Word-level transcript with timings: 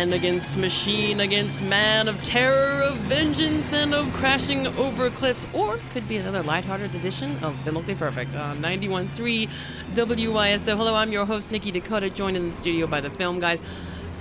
Man 0.00 0.14
against 0.14 0.56
machine 0.56 1.20
against 1.20 1.60
man, 1.60 2.08
of 2.08 2.22
terror, 2.22 2.80
of 2.84 2.96
vengeance, 3.00 3.74
and 3.74 3.92
of 3.92 4.10
crashing 4.14 4.66
over 4.66 5.10
cliffs. 5.10 5.46
Or 5.52 5.78
could 5.92 6.08
be 6.08 6.16
another 6.16 6.42
lighthearted 6.42 6.94
edition 6.94 7.32
of 7.44 7.54
Filmically 7.66 7.98
Perfect 7.98 8.34
on 8.34 8.62
91.3 8.62 9.46
WYSO. 9.92 10.74
Hello, 10.74 10.94
I'm 10.94 11.12
your 11.12 11.26
host, 11.26 11.52
Nikki 11.52 11.70
Dakota, 11.70 12.08
joined 12.08 12.38
in 12.38 12.48
the 12.48 12.56
studio 12.56 12.86
by 12.86 13.02
the 13.02 13.10
film 13.10 13.40
guys 13.40 13.60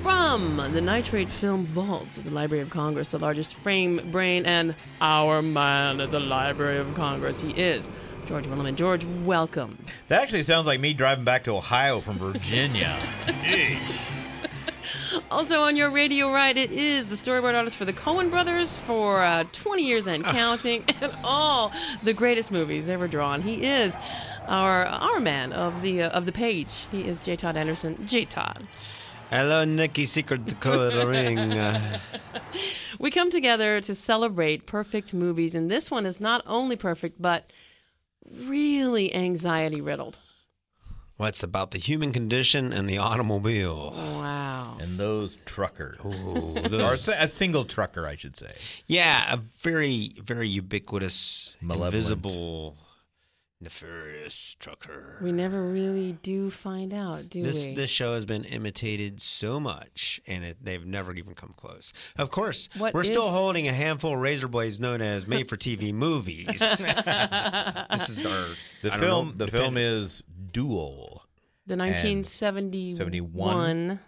from 0.02 0.58
the 0.58 0.82
Nitrate 0.82 1.32
Film 1.32 1.66
Vault 1.66 2.18
at 2.18 2.26
the 2.26 2.30
Library 2.30 2.62
of 2.62 2.70
Congress, 2.70 3.08
the 3.08 3.20
largest 3.20 3.56
frame, 3.56 4.12
brain, 4.12 4.46
and 4.46 4.76
our 5.00 5.42
man 5.42 6.02
at 6.02 6.12
the 6.12 6.20
Library 6.20 6.78
of 6.78 6.94
Congress. 6.94 7.40
He 7.40 7.52
is 7.52 7.90
George 8.26 8.48
Willeman. 8.48 8.76
George, 8.76 9.06
welcome. 9.24 9.78
That 10.10 10.24
actually 10.24 10.44
sounds 10.44 10.68
like 10.68 10.82
me 10.82 10.94
driving 10.94 11.24
back 11.24 11.46
to 11.46 11.56
Ohio 11.56 12.02
from 12.02 12.18
Virginia. 12.18 13.00
Also 15.32 15.62
on 15.62 15.76
your 15.76 15.90
radio 15.92 16.32
right, 16.32 16.58
it 16.58 16.72
is 16.72 17.08
the 17.08 17.16
storyboard 17.16 17.54
artist 17.56 17.76
for 17.76 17.86
the 17.86 17.94
Coen 17.94 18.30
Brothers 18.30 18.78
for 18.78 19.22
uh, 19.22 19.44
20 19.52 19.84
years 19.84 20.08
and 20.08 20.24
counting, 20.24 20.84
and 21.02 21.14
all 21.24 21.72
the 22.04 22.14
greatest 22.14 22.52
movies 22.52 22.90
ever 22.90 23.08
drawn. 23.08 23.42
He 23.42 23.66
is 23.66 23.96
our 24.48 24.86
our 24.86 25.20
man 25.20 25.54
of 25.54 25.82
the 25.82 26.04
uh, 26.04 26.10
of 26.10 26.26
the 26.26 26.32
page. 26.32 26.88
He 26.92 27.02
is 27.08 27.20
J. 27.20 27.36
Todd 27.36 27.56
Anderson. 27.58 28.08
J. 28.08 28.26
Todd. 28.26 28.66
Hello, 29.30 29.64
Nikki 29.64 30.06
Secret 30.06 30.46
Dakota 30.46 31.06
Ring. 31.08 31.38
Uh, 31.60 32.00
We 33.00 33.12
come 33.12 33.30
together 33.30 33.80
to 33.82 33.94
celebrate 33.96 34.66
perfect 34.66 35.14
movies, 35.14 35.54
and 35.56 35.70
this 35.70 35.90
one 35.92 36.06
is 36.06 36.20
not 36.20 36.44
only 36.48 36.76
perfect, 36.76 37.22
but 37.22 37.52
really 38.30 39.14
anxiety 39.14 39.80
riddled. 39.82 40.18
What's 41.20 41.44
about 41.44 41.72
the 41.72 41.78
human 41.78 42.12
condition 42.14 42.72
and 42.72 42.90
the 42.90 42.98
automobile? 42.98 43.92
Wow. 43.96 44.78
and 44.80 44.98
those 44.98 45.38
truckers. 45.46 46.00
Ooh, 46.06 46.10
Or 46.58 46.66
a, 46.66 46.70
those- 46.70 47.04
si- 47.04 47.12
a 47.16 47.28
single 47.28 47.66
trucker, 47.66 48.08
I 48.08 48.16
should 48.16 48.38
say. 48.38 48.54
yeah, 48.88 49.34
a 49.34 49.38
very, 49.38 50.12
very 50.24 50.48
ubiquitous, 50.48 51.56
Malevolent. 51.62 51.94
invisible, 51.96 52.78
nefarious 53.62 54.56
trucker. 54.60 55.18
We 55.22 55.32
never 55.32 55.62
really 55.64 56.14
do 56.24 56.50
find 56.50 56.94
out, 56.94 57.30
do 57.30 57.44
This 57.44 57.68
we? 57.68 57.74
this 57.74 57.90
show 57.90 58.14
has 58.14 58.26
been 58.26 58.46
imitated 58.46 59.20
so 59.20 59.60
much, 59.60 60.22
and 60.26 60.46
it, 60.46 60.58
they've 60.62 60.86
never 60.86 61.14
even 61.14 61.34
come 61.36 61.54
close. 61.58 61.92
Of 62.18 62.32
course, 62.32 62.70
What 62.78 62.94
we're 62.94 63.04
still 63.04 63.30
holding 63.30 63.68
a 63.68 63.74
handful 63.74 64.14
of 64.14 64.20
razor 64.20 64.48
blades 64.48 64.80
known 64.80 65.02
as 65.02 65.28
made-for-TV 65.28 65.94
movies. 66.08 66.48
this 66.58 66.80
is 68.10 68.26
our 68.26 68.46
The 68.82 68.94
I 68.94 68.98
film, 68.98 69.28
know, 69.30 69.34
the 69.46 69.52
film 69.52 69.76
is 69.78 70.24
Duel, 70.52 71.24
the 71.68 71.76
1971 71.76 74.00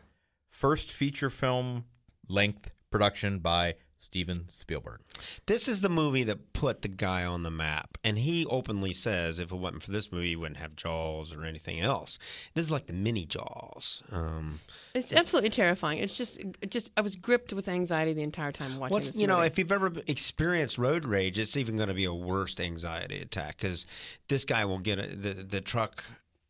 first 0.49 0.91
feature 0.91 1.29
film 1.29 1.85
length 2.27 2.71
production 2.89 3.39
by 3.39 3.75
Steven 4.01 4.49
Spielberg. 4.49 4.99
This 5.45 5.67
is 5.67 5.81
the 5.81 5.89
movie 5.89 6.23
that 6.23 6.53
put 6.53 6.81
the 6.81 6.87
guy 6.87 7.23
on 7.23 7.43
the 7.43 7.51
map, 7.51 7.99
and 8.03 8.17
he 8.17 8.47
openly 8.47 8.93
says, 8.93 9.37
if 9.37 9.51
it 9.51 9.55
wasn't 9.55 9.83
for 9.83 9.91
this 9.91 10.11
movie, 10.11 10.29
he 10.29 10.35
wouldn't 10.35 10.57
have 10.57 10.75
Jaws 10.75 11.33
or 11.35 11.45
anything 11.45 11.79
else. 11.79 12.17
This 12.55 12.65
is 12.65 12.71
like 12.71 12.87
the 12.87 12.93
mini 12.93 13.25
Jaws. 13.25 14.01
Um, 14.11 14.59
It's 14.95 15.13
absolutely 15.13 15.51
terrifying. 15.51 15.99
It's 15.99 16.17
just, 16.17 16.39
it 16.39 16.71
just 16.71 16.89
I 16.97 17.01
was 17.01 17.15
gripped 17.15 17.53
with 17.53 17.69
anxiety 17.69 18.13
the 18.13 18.23
entire 18.23 18.51
time 18.51 18.79
watching 18.79 18.93
What's 18.93 19.11
this 19.11 19.17
you 19.21 19.27
know, 19.27 19.41
if 19.41 19.59
you've 19.59 19.71
ever 19.71 19.93
experienced 20.07 20.79
road 20.79 21.05
rage, 21.05 21.37
it's 21.37 21.55
even 21.55 21.77
going 21.77 21.89
to 21.89 21.93
be 21.93 22.05
a 22.05 22.13
worst 22.13 22.59
anxiety 22.59 23.21
attack 23.21 23.57
because 23.57 23.85
this 24.29 24.45
guy 24.45 24.65
will 24.65 24.79
get 24.79 24.97
a, 24.97 25.15
the 25.15 25.33
the 25.35 25.61
truck. 25.61 26.03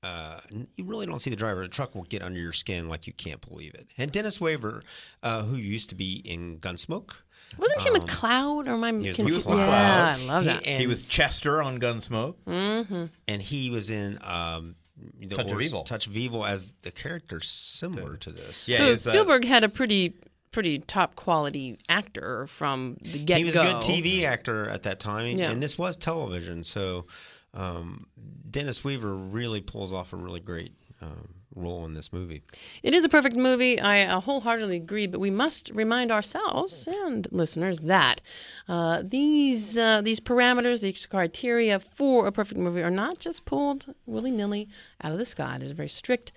Uh, 0.03 0.39
you 0.49 0.83
really 0.83 1.05
don't 1.05 1.19
see 1.19 1.29
the 1.29 1.35
driver. 1.35 1.61
The 1.61 1.67
truck 1.67 1.93
will 1.93 2.03
get 2.03 2.23
under 2.23 2.39
your 2.39 2.53
skin 2.53 2.89
like 2.89 3.05
you 3.05 3.13
can't 3.13 3.39
believe 3.47 3.75
it. 3.75 3.87
And 3.99 4.11
Dennis 4.11 4.41
Weaver, 4.41 4.81
uh, 5.21 5.43
who 5.43 5.57
used 5.57 5.89
to 5.89 5.95
be 5.95 6.15
in 6.25 6.57
Gunsmoke, 6.57 7.11
Wasn't 7.57 7.81
he 7.81 7.89
McCloud 7.89 8.67
or 8.67 8.71
am 8.73 8.83
I 8.83 8.89
um, 8.89 8.99
he 9.01 9.07
was 9.09 9.15
confused? 9.17 9.45
McCloud. 9.47 9.57
Yeah, 9.67 10.15
I 10.19 10.25
love 10.25 10.43
He- 10.43 10.49
that. 10.49 10.67
and, 10.67 10.81
he 10.81 10.87
was 10.87 11.03
Chester 11.03 11.61
on 11.61 11.79
Gunsmoke. 11.79 13.09
and 13.27 13.41
he 13.41 13.69
was 13.69 13.89
in 13.89 14.17
um, 14.23 14.75
the 15.19 15.35
Touch 15.35 15.51
of 15.51 15.61
Evil. 15.61 15.83
Touch 15.83 16.07
of 16.07 16.15
Evil 16.17 16.45
as 16.45 16.73
the 16.81 16.91
character 16.91 17.39
similar 17.41 18.15
to 18.17 18.31
this. 18.31 18.67
Yeah, 18.67 18.77
so 18.77 18.85
he's, 18.91 19.07
uh, 19.07 19.11
Spielberg 19.11 19.45
had 19.45 19.63
a 19.63 19.69
pretty 19.69 20.15
pretty 20.51 20.79
top 20.79 21.15
quality 21.15 21.77
actor 21.87 22.45
from 22.45 22.97
the 23.01 23.19
get 23.19 23.27
go. 23.27 23.35
he 23.37 23.43
was 23.45 23.55
a 23.55 23.61
good 23.61 23.75
TV 23.77 24.23
actor 24.23 24.67
at 24.69 24.83
that 24.83 24.99
time, 24.99 25.37
Yeah. 25.39 25.49
and 25.49 25.63
this 25.63 25.77
was 25.77 25.95
television. 25.95 26.63
So 26.65 27.05
um, 27.53 28.05
Dennis 28.49 28.83
Weaver 28.83 29.13
really 29.13 29.61
pulls 29.61 29.93
off 29.93 30.11
a 30.13 30.17
really 30.17 30.41
great 30.41 30.73
um, 31.01 31.35
role 31.55 31.85
in 31.85 31.93
this 31.93 32.13
movie. 32.13 32.41
It 32.83 32.93
is 32.93 33.03
a 33.03 33.09
perfect 33.09 33.35
movie. 33.35 33.79
I 33.79 34.03
uh, 34.03 34.21
wholeheartedly 34.21 34.77
agree, 34.77 35.07
but 35.07 35.19
we 35.19 35.31
must 35.31 35.69
remind 35.73 36.11
ourselves 36.11 36.87
and 36.87 37.27
listeners 37.31 37.79
that 37.79 38.21
uh, 38.67 39.03
these 39.03 39.77
uh, 39.77 40.01
these 40.01 40.19
parameters, 40.19 40.81
these 40.81 41.05
criteria 41.05 41.79
for 41.79 42.27
a 42.27 42.31
perfect 42.31 42.59
movie, 42.59 42.81
are 42.81 42.91
not 42.91 43.19
just 43.19 43.45
pulled 43.45 43.93
willy 44.05 44.31
nilly 44.31 44.69
out 45.03 45.11
of 45.11 45.17
the 45.17 45.25
sky. 45.25 45.57
There's 45.57 45.71
a 45.71 45.75
very 45.75 45.89
strict 45.89 46.31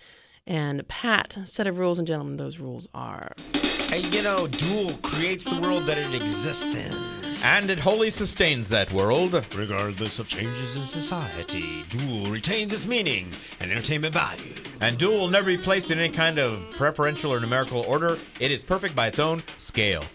and 0.46 0.86
pat 0.88 1.38
set 1.44 1.66
of 1.66 1.78
rules, 1.78 1.98
and 1.98 2.06
gentlemen, 2.06 2.36
those 2.36 2.58
rules 2.58 2.88
are. 2.94 3.32
And, 3.54 4.12
you 4.12 4.22
know, 4.22 4.46
Duel 4.46 4.96
creates 4.98 5.46
the 5.46 5.60
world 5.60 5.86
that 5.86 5.98
it 5.98 6.14
exists 6.14 6.76
in. 6.76 7.23
And 7.44 7.68
it 7.68 7.78
wholly 7.78 8.10
sustains 8.10 8.70
that 8.70 8.90
world. 8.90 9.34
Regardless 9.54 10.18
of 10.18 10.26
changes 10.26 10.76
in 10.76 10.82
society, 10.82 11.84
Duel 11.90 12.30
retains 12.30 12.72
its 12.72 12.86
meaning 12.86 13.34
and 13.60 13.70
entertainment 13.70 14.14
value. 14.14 14.54
And 14.80 14.96
Duel 14.96 15.18
will 15.18 15.28
never 15.28 15.48
be 15.48 15.58
placed 15.58 15.90
in 15.90 15.98
any 15.98 16.10
kind 16.10 16.38
of 16.38 16.58
preferential 16.78 17.30
or 17.30 17.40
numerical 17.40 17.80
order. 17.82 18.18
It 18.40 18.50
is 18.50 18.62
perfect 18.62 18.96
by 18.96 19.08
its 19.08 19.18
own 19.18 19.42
scale. 19.58 20.06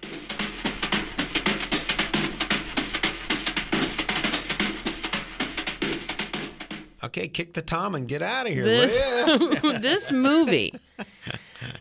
Okay, 7.04 7.28
kick 7.28 7.54
the 7.54 7.62
tom 7.62 7.94
and 7.94 8.08
get 8.08 8.24
out 8.24 8.48
of 8.48 8.54
here. 8.54 8.66
This 8.66 9.62
this 9.82 10.12
movie 10.12 10.74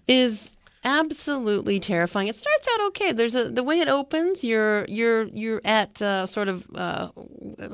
is 0.07 0.51
absolutely 0.85 1.81
terrifying. 1.81 2.29
It 2.29 2.37
starts 2.37 2.67
out 2.75 2.87
okay. 2.89 3.13
There's 3.13 3.35
a 3.35 3.51
the 3.51 3.63
way 3.63 3.81
it 3.81 3.89
opens. 3.89 4.45
You're 4.45 4.85
you're 4.87 5.25
you're 5.25 5.61
at 5.65 6.01
uh, 6.03 6.27
sort 6.27 6.49
of 6.49 6.67
uh, 6.75 7.09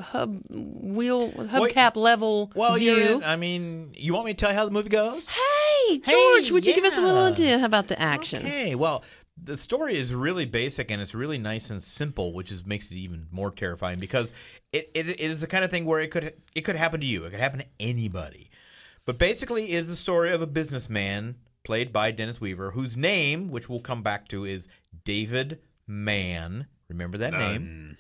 hub 0.01 0.41
wheel 0.51 1.31
hubcap 1.33 1.97
level 1.97 2.51
Well, 2.55 2.77
view. 2.77 2.95
you're, 2.95 3.25
I 3.25 3.37
mean, 3.37 3.93
you 3.97 4.15
want 4.15 4.27
me 4.27 4.33
to 4.35 4.37
tell 4.39 4.51
you 4.51 4.57
how 4.57 4.65
the 4.65 4.71
movie 4.71 4.89
goes? 4.89 5.27
Hey, 5.29 5.99
George, 5.99 6.51
would 6.51 6.67
you 6.67 6.75
give 6.75 6.85
us 6.85 6.97
a 6.97 7.01
little 7.01 7.25
idea 7.25 7.65
about 7.65 7.89
the 7.89 8.01
action? 8.01 8.45
Okay, 8.45 8.75
well, 8.75 9.05
the 9.43 9.59
story 9.59 9.97
is 9.97 10.15
really 10.15 10.47
basic 10.47 10.91
and 10.91 11.03
it's 11.03 11.15
really 11.15 11.39
nice 11.39 11.71
and 11.71 11.83
simple, 11.83 12.33
which 12.33 12.51
is 12.51 12.65
makes 12.65 12.91
it 12.91 12.97
even 12.97 13.27
more 13.31 13.51
terrifying 13.51 13.99
because 13.99 14.33
it, 14.73 14.89
it, 14.95 15.09
it 15.09 15.21
is 15.21 15.41
the 15.41 15.47
kind 15.47 15.65
of 15.65 15.71
thing 15.71 15.85
where 15.85 16.01
it 16.01 16.11
could 16.11 16.35
it 16.55 16.63
could 16.63 16.77
happen 16.77 17.01
to 17.01 17.07
you. 17.07 17.25
It 17.25 17.31
could 17.31 17.41
happen 17.41 17.61
to 17.61 17.67
anybody. 17.81 18.51
But 19.07 19.19
basically, 19.19 19.73
is 19.73 19.87
the 19.87 19.97
story 19.97 20.33
of 20.33 20.41
a 20.41 20.47
businessman 20.47 21.37
played 21.65 21.93
by 21.93 22.11
Dennis 22.11 22.41
Weaver, 22.41 22.71
whose 22.73 22.97
name, 22.97 23.51
which 23.51 23.69
we'll 23.69 23.81
come 23.81 24.03
back 24.03 24.29
to, 24.29 24.45
is 24.45 24.69
David 25.05 25.61
Mann. 25.87 26.67
Remember 26.89 27.19
that 27.19 27.33
name? 27.33 27.97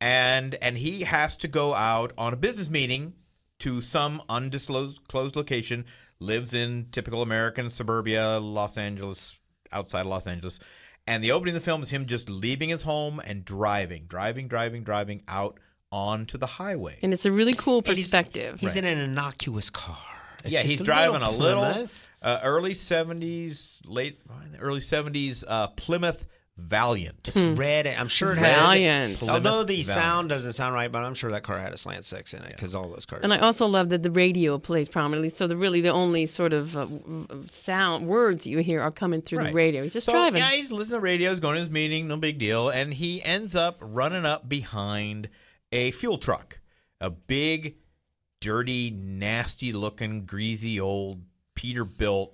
And 0.00 0.54
and 0.56 0.78
he 0.78 1.02
has 1.02 1.36
to 1.38 1.48
go 1.48 1.74
out 1.74 2.12
on 2.16 2.32
a 2.32 2.36
business 2.36 2.70
meeting 2.70 3.14
to 3.58 3.80
some 3.82 4.22
undisclosed 4.28 5.06
closed 5.08 5.36
location. 5.36 5.84
Lives 6.20 6.52
in 6.54 6.86
typical 6.92 7.22
American 7.22 7.70
suburbia, 7.70 8.38
Los 8.38 8.76
Angeles, 8.76 9.38
outside 9.72 10.02
of 10.02 10.06
Los 10.08 10.26
Angeles. 10.26 10.58
And 11.06 11.24
the 11.24 11.32
opening 11.32 11.54
of 11.56 11.60
the 11.62 11.64
film 11.64 11.82
is 11.82 11.90
him 11.90 12.04
just 12.06 12.28
leaving 12.28 12.68
his 12.68 12.82
home 12.82 13.20
and 13.24 13.42
driving, 13.44 14.04
driving, 14.06 14.46
driving, 14.46 14.84
driving 14.84 15.22
out 15.26 15.58
onto 15.90 16.36
the 16.38 16.46
highway. 16.46 16.98
And 17.02 17.12
it's 17.14 17.24
a 17.24 17.32
really 17.32 17.54
cool 17.54 17.78
And 17.78 17.86
he's- 17.88 18.02
perspective. 18.02 18.60
He's 18.60 18.76
in 18.76 18.84
an 18.84 18.98
innocuous 18.98 19.70
car. 19.70 19.96
It's 20.44 20.52
yeah, 20.52 20.60
just 20.62 20.72
he's 20.72 20.80
driving 20.82 21.22
a 21.22 21.30
little 21.30 21.64
Plymouth. 21.64 22.09
Uh, 22.22 22.40
early 22.42 22.74
'70s, 22.74 23.78
late 23.84 24.18
early 24.60 24.80
'70s 24.80 25.44
uh, 25.46 25.68
Plymouth 25.68 26.26
Valiant. 26.60 27.26
It's 27.26 27.40
red. 27.40 27.86
I'm 27.86 28.08
sure 28.08 28.32
it 28.32 28.38
has. 28.38 28.56
Valiant. 28.56 29.22
Although 29.22 29.64
the 29.64 29.82
Valiant. 29.82 29.86
sound 29.86 30.28
doesn't 30.28 30.52
sound 30.52 30.74
right, 30.74 30.90
but 30.92 31.02
I'm 31.02 31.14
sure 31.14 31.30
that 31.30 31.42
car 31.42 31.58
had 31.58 31.72
a 31.72 31.76
slant 31.76 32.04
six 32.04 32.34
in 32.34 32.42
it 32.42 32.50
because 32.50 32.74
all 32.74 32.88
those 32.88 33.06
cars. 33.06 33.22
And 33.24 33.32
I 33.32 33.38
also 33.38 33.66
love 33.66 33.88
that 33.90 34.02
the 34.02 34.10
radio 34.10 34.58
plays 34.58 34.88
prominently. 34.88 35.30
So 35.30 35.46
the 35.46 35.56
really 35.56 35.80
the 35.80 35.92
only 35.92 36.26
sort 36.26 36.52
of 36.52 36.76
uh, 36.76 36.80
w- 36.84 37.26
w- 37.26 37.46
sound 37.48 38.06
words 38.06 38.46
you 38.46 38.58
hear 38.58 38.82
are 38.82 38.90
coming 38.90 39.22
through 39.22 39.44
the 39.44 39.52
radio. 39.52 39.82
He's 39.82 39.94
just 39.94 40.06
so, 40.06 40.12
driving. 40.12 40.42
Yeah, 40.42 40.50
he's 40.50 40.70
listening 40.70 40.98
to 40.98 41.00
radio, 41.00 41.30
he's 41.30 41.40
going 41.40 41.54
to 41.54 41.60
his 41.60 41.70
meeting, 41.70 42.08
no 42.08 42.16
big 42.16 42.38
deal. 42.38 42.68
And 42.68 42.92
he 42.92 43.22
ends 43.22 43.54
up 43.56 43.78
running 43.80 44.26
up 44.26 44.48
behind 44.48 45.28
a 45.72 45.90
fuel 45.92 46.18
truck. 46.18 46.60
A 47.00 47.08
big, 47.08 47.76
dirty, 48.40 48.90
nasty 48.90 49.72
looking, 49.72 50.26
greasy 50.26 50.78
old 50.78 51.22
Peterbilt 51.60 52.30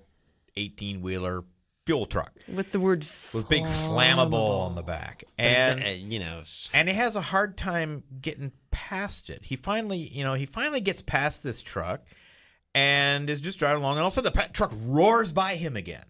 18 0.57 1.03
wheeler 1.03 1.43
fuel 1.85 2.07
truck 2.07 2.33
with 2.49 2.71
the 2.71 2.79
word 2.79 3.05
with 3.35 3.49
big 3.49 3.65
flammable 3.65 4.61
on 4.67 4.75
the 4.77 4.83
back. 4.85 5.25
And 5.37 5.83
Uh, 5.83 5.89
you 5.89 6.21
know, 6.21 6.45
and 6.73 6.89
he 6.89 6.95
has 6.95 7.17
a 7.17 7.21
hard 7.21 7.57
time 7.57 8.05
getting 8.21 8.53
past 8.71 9.29
it. 9.29 9.41
He 9.43 9.57
finally, 9.57 9.99
you 9.99 10.23
know, 10.23 10.35
he 10.35 10.47
finally 10.47 10.81
gets 10.81 11.03
past 11.03 11.43
this 11.43 11.61
truck 11.61 12.03
and 12.73 13.29
is 13.29 13.41
just 13.41 13.59
driving 13.59 13.83
along, 13.83 13.97
and 13.97 14.03
all 14.03 14.09
of 14.09 14.13
a 14.13 14.15
sudden 14.15 14.33
the 14.33 14.49
truck 14.53 14.73
roars 14.85 15.33
by 15.33 15.57
him 15.57 15.77
again, 15.77 16.05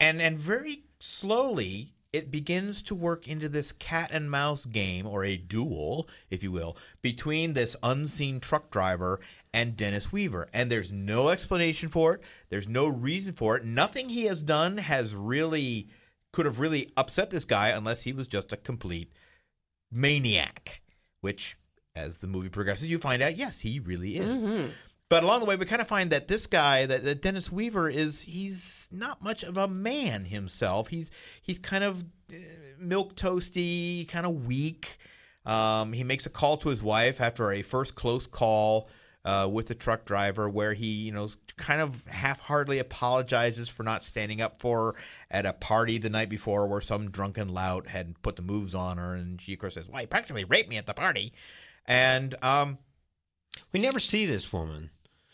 and 0.00 0.20
and 0.20 0.36
very 0.36 0.82
slowly 0.98 1.94
it 2.12 2.28
begins 2.30 2.82
to 2.82 2.94
work 2.94 3.28
into 3.28 3.48
this 3.48 3.70
cat 3.70 4.10
and 4.12 4.28
mouse 4.28 4.64
game 4.64 5.06
or 5.06 5.24
a 5.24 5.36
duel, 5.36 6.08
if 6.28 6.42
you 6.42 6.50
will, 6.50 6.76
between 7.02 7.52
this 7.52 7.76
unseen 7.84 8.40
truck 8.40 8.68
driver 8.72 9.20
and 9.52 9.76
Dennis 9.76 10.12
Weaver. 10.12 10.48
And 10.52 10.70
there's 10.70 10.92
no 10.92 11.28
explanation 11.28 11.88
for 11.88 12.14
it. 12.14 12.22
There's 12.48 12.68
no 12.68 12.86
reason 12.86 13.32
for 13.32 13.56
it. 13.56 13.64
Nothing 13.64 14.08
he 14.08 14.24
has 14.24 14.40
done 14.42 14.78
has 14.78 15.14
really 15.14 15.88
could 16.32 16.46
have 16.46 16.60
really 16.60 16.92
upset 16.96 17.30
this 17.30 17.44
guy 17.44 17.70
unless 17.70 18.02
he 18.02 18.12
was 18.12 18.28
just 18.28 18.52
a 18.52 18.56
complete 18.56 19.12
maniac, 19.90 20.80
which 21.20 21.56
as 21.96 22.18
the 22.18 22.28
movie 22.28 22.48
progresses 22.48 22.88
you 22.88 22.98
find 22.98 23.20
out 23.22 23.36
yes, 23.36 23.60
he 23.60 23.80
really 23.80 24.16
is. 24.16 24.46
But 25.08 25.24
along 25.24 25.40
the 25.40 25.46
way, 25.46 25.56
we 25.56 25.66
kind 25.66 25.82
of 25.82 25.88
find 25.88 26.10
that 26.10 26.28
this 26.28 26.46
guy, 26.46 26.86
that, 26.86 27.02
that 27.02 27.20
Dennis 27.20 27.50
Weaver, 27.50 27.90
is 27.90 28.22
he's 28.22 28.88
not 28.92 29.20
much 29.20 29.42
of 29.42 29.56
a 29.56 29.66
man 29.66 30.26
himself. 30.26 30.86
He's 30.86 31.10
he's 31.42 31.58
kind 31.58 31.82
of 31.82 32.04
uh, 32.32 32.36
milk 32.78 33.16
toasty, 33.16 34.06
kind 34.06 34.24
of 34.24 34.46
weak. 34.46 34.98
Um, 35.44 35.94
he 35.94 36.04
makes 36.04 36.26
a 36.26 36.30
call 36.30 36.58
to 36.58 36.68
his 36.68 36.80
wife 36.80 37.20
after 37.20 37.50
a 37.50 37.62
first 37.62 37.96
close 37.96 38.28
call 38.28 38.88
uh, 39.24 39.48
with 39.52 39.66
the 39.66 39.74
truck 39.74 40.04
driver, 40.04 40.48
where 40.48 40.72
he 40.74 40.86
you 40.86 41.12
know 41.12 41.28
kind 41.56 41.80
of 41.80 42.06
half-heartedly 42.06 42.78
apologizes 42.78 43.68
for 43.68 43.82
not 43.82 44.02
standing 44.02 44.40
up 44.40 44.60
for 44.60 44.92
her 44.92 44.98
at 45.30 45.44
a 45.46 45.52
party 45.52 45.98
the 45.98 46.08
night 46.10 46.28
before, 46.30 46.66
where 46.68 46.80
some 46.80 47.10
drunken 47.10 47.48
lout 47.50 47.86
had 47.88 48.20
put 48.22 48.36
the 48.36 48.42
moves 48.42 48.74
on 48.74 48.96
her, 48.98 49.14
and 49.14 49.40
she 49.40 49.52
of 49.54 49.58
course 49.58 49.74
says, 49.74 49.88
"Well, 49.88 50.00
he 50.00 50.06
practically 50.06 50.44
raped 50.44 50.68
me 50.70 50.76
at 50.78 50.86
the 50.86 50.94
party," 50.94 51.32
and 51.86 52.34
um, 52.42 52.78
we 53.72 53.80
never 53.80 53.98
see 53.98 54.24
this 54.26 54.52
woman. 54.52 54.90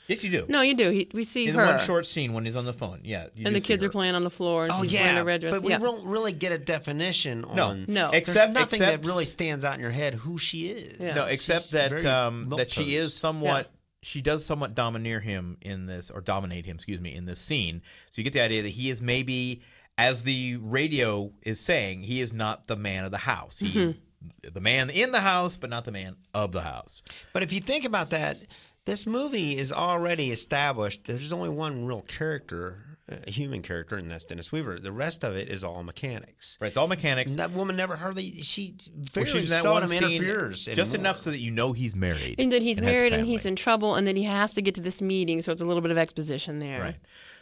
yes, 0.08 0.22
you 0.24 0.30
do. 0.30 0.46
No, 0.48 0.60
you 0.62 0.74
do. 0.74 0.90
He, 0.90 1.08
we 1.12 1.22
see 1.24 1.46
In 1.48 1.54
her, 1.54 1.64
one 1.66 1.78
short 1.80 2.06
scene 2.06 2.32
when 2.32 2.44
he's 2.44 2.56
on 2.56 2.64
the 2.64 2.72
phone, 2.72 3.00
yeah. 3.04 3.26
you 3.34 3.46
and 3.46 3.54
the 3.54 3.60
kids 3.60 3.82
her. 3.82 3.88
are 3.88 3.92
playing 3.92 4.14
on 4.14 4.22
the 4.24 4.30
floor, 4.30 4.64
and 4.64 4.72
Oh 4.72 4.82
she's 4.82 4.94
wearing 4.94 5.16
yeah, 5.16 5.22
a 5.22 5.24
red 5.24 5.40
dress. 5.42 5.54
but 5.54 5.62
we 5.62 5.70
yeah. 5.70 5.78
don't 5.78 6.04
really 6.06 6.32
get 6.32 6.52
a 6.52 6.58
definition 6.58 7.42
No. 7.54 7.68
on. 7.68 7.84
No. 7.88 8.10
There's 8.10 8.22
Except- 8.22 8.52
nothing 8.52 8.80
except- 8.80 9.02
that 9.02 9.08
really 9.08 9.26
stands 9.26 9.64
out 9.64 9.74
in 9.74 9.80
your 9.80 9.90
head 9.90 10.14
who 10.14 10.38
she 10.38 10.66
is. 10.68 10.98
Yeah. 11.00 11.14
No, 11.14 11.24
except 11.26 11.62
She's 11.64 11.70
that 11.72 12.04
um, 12.06 12.48
that 12.56 12.70
she 12.70 12.96
is 12.96 13.14
somewhat. 13.16 13.70
She 14.06 14.22
does 14.22 14.44
somewhat 14.46 14.74
domineer 14.76 15.18
him 15.20 15.56
in 15.60 15.86
this, 15.86 16.10
or 16.10 16.20
dominate 16.20 16.64
him, 16.64 16.76
excuse 16.76 17.00
me, 17.00 17.12
in 17.14 17.24
this 17.24 17.40
scene. 17.40 17.82
So 18.10 18.14
you 18.20 18.24
get 18.24 18.32
the 18.32 18.40
idea 18.40 18.62
that 18.62 18.68
he 18.68 18.88
is 18.88 19.02
maybe, 19.02 19.62
as 19.98 20.22
the 20.22 20.56
radio 20.58 21.32
is 21.42 21.58
saying, 21.58 22.02
he 22.02 22.20
is 22.20 22.32
not 22.32 22.68
the 22.68 22.76
man 22.76 23.04
of 23.04 23.10
the 23.10 23.18
house. 23.18 23.58
He's 23.58 23.74
Mm-hmm. 23.74 24.54
the 24.54 24.60
man 24.60 24.90
in 24.90 25.10
the 25.12 25.20
house, 25.20 25.56
but 25.56 25.70
not 25.70 25.84
the 25.84 25.92
man 25.92 26.16
of 26.32 26.52
the 26.52 26.62
house. 26.62 27.02
But 27.32 27.42
if 27.42 27.52
you 27.52 27.60
think 27.60 27.84
about 27.84 28.10
that, 28.10 28.38
this 28.84 29.06
movie 29.06 29.56
is 29.58 29.72
already 29.72 30.30
established. 30.30 31.04
There's 31.04 31.32
only 31.32 31.48
one 31.50 31.84
real 31.86 32.02
character, 32.02 32.84
a 33.08 33.30
human 33.30 33.62
character, 33.62 33.94
and 33.96 34.10
that's 34.10 34.24
Dennis 34.24 34.50
Weaver. 34.50 34.78
The 34.80 34.90
rest 34.90 35.22
of 35.22 35.36
it 35.36 35.48
is 35.48 35.62
all 35.62 35.82
mechanics. 35.84 36.58
Right, 36.60 36.68
it's 36.68 36.76
all 36.76 36.88
mechanics. 36.88 37.30
And 37.30 37.38
that 37.38 37.52
woman 37.52 37.76
never 37.76 37.94
hardly 37.96 38.42
she 38.42 38.74
Well, 38.92 39.04
very 39.12 39.26
she's 39.26 39.44
in 39.44 39.50
that 39.50 39.62
seldom 39.62 39.88
one 39.88 39.98
scene 39.98 40.12
interferes. 40.22 40.64
just 40.64 40.78
anymore. 40.94 40.96
enough 40.96 41.18
so 41.20 41.30
that 41.30 41.38
you 41.38 41.50
know 41.52 41.72
he's 41.72 41.94
married, 41.94 42.40
and 42.40 42.50
that 42.52 42.62
he's 42.62 42.78
has 42.78 42.84
married 42.86 43.12
and 43.12 43.24
he's 43.26 43.46
in 43.46 43.54
trouble, 43.56 43.94
and 43.94 44.06
that 44.08 44.16
he 44.16 44.24
has 44.24 44.52
to 44.54 44.62
get 44.62 44.74
to 44.74 44.80
this 44.80 45.00
meeting. 45.00 45.40
So 45.42 45.52
it's 45.52 45.62
a 45.62 45.66
little 45.66 45.82
bit 45.82 45.90
of 45.92 45.98
exposition 45.98 46.58
there. 46.58 46.80
right. 46.80 46.96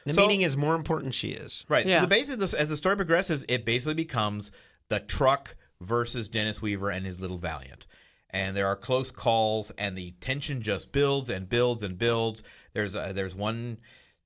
The 0.05 0.13
So- 0.13 0.21
meeting 0.27 0.43
is 0.43 0.55
more 0.57 0.75
important 0.75 1.15
she 1.15 1.31
is. 1.31 1.65
Right. 1.69 1.87
Yeah. 1.87 2.01
So 2.01 2.03
the 2.03 2.09
basis 2.09 2.35
of 2.35 2.41
this, 2.41 2.53
as 2.53 2.69
the 2.69 2.77
story 2.77 2.97
progresses, 2.97 3.47
it 3.49 3.65
basically 3.65 3.95
becomes 3.95 4.51
the 4.89 5.01
truck 5.01 5.57
versus 5.81 6.29
Dennis 6.29 6.61
Weaver 6.61 6.91
and 6.91 7.07
his 7.07 7.21
little 7.21 7.39
Valiant. 7.39 7.87
And 8.29 8.55
there 8.57 8.67
are 8.67 8.77
close 8.77 9.11
calls, 9.11 9.71
and 9.79 9.97
the 9.97 10.11
tension 10.21 10.61
just 10.61 10.93
builds 10.93 11.31
and 11.31 11.49
builds 11.49 11.83
and 11.83 11.97
builds. 11.97 12.43
There's 12.75 12.95
a, 12.95 13.13
there's 13.15 13.35
one 13.35 13.79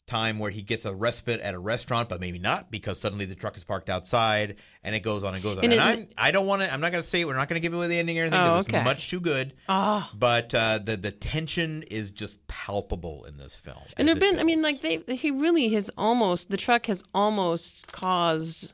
time 0.08 0.38
where 0.38 0.50
he 0.50 0.62
gets 0.62 0.84
a 0.84 0.94
respite 0.94 1.40
at 1.40 1.54
a 1.54 1.58
restaurant, 1.58 2.08
but 2.08 2.20
maybe 2.20 2.38
not 2.38 2.70
because 2.70 2.98
suddenly 3.00 3.24
the 3.26 3.34
truck 3.34 3.56
is 3.56 3.62
parked 3.64 3.88
outside, 3.88 4.56
and 4.82 4.94
it 4.94 5.00
goes 5.00 5.22
on 5.22 5.34
and 5.34 5.42
goes 5.42 5.58
on. 5.58 5.64
And 5.64 5.72
And, 5.74 5.80
I'm, 5.80 6.08
I 6.16 6.30
don't 6.30 6.46
want 6.46 6.62
to. 6.62 6.72
I'm 6.72 6.80
not 6.80 6.90
going 6.92 7.02
to 7.02 7.08
say 7.08 7.20
it. 7.20 7.26
We're 7.26 7.36
not 7.36 7.48
going 7.48 7.60
to 7.60 7.66
give 7.66 7.74
away 7.74 7.86
the 7.86 7.98
ending 7.98 8.18
or 8.18 8.22
anything 8.22 8.40
Oh, 8.40 8.44
because 8.58 8.66
okay. 8.68 8.78
it's 8.78 8.84
much 8.84 9.10
too 9.10 9.20
good. 9.20 9.54
Oh. 9.68 10.08
But 10.14 10.54
uh, 10.54 10.78
the 10.82 10.96
the 10.96 11.10
tension 11.12 11.82
is 11.84 12.10
just 12.10 12.44
palpable 12.48 13.24
in 13.26 13.36
this 13.36 13.54
film. 13.54 13.82
And 13.96 14.08
there've 14.08 14.18
been, 14.18 14.38
I 14.40 14.42
mean, 14.44 14.62
like 14.62 14.80
they, 14.80 15.02
he 15.14 15.30
really 15.30 15.68
has 15.70 15.90
almost 15.96 16.50
the 16.50 16.56
truck 16.56 16.86
has 16.86 17.02
almost 17.14 17.92
caused 17.92 18.72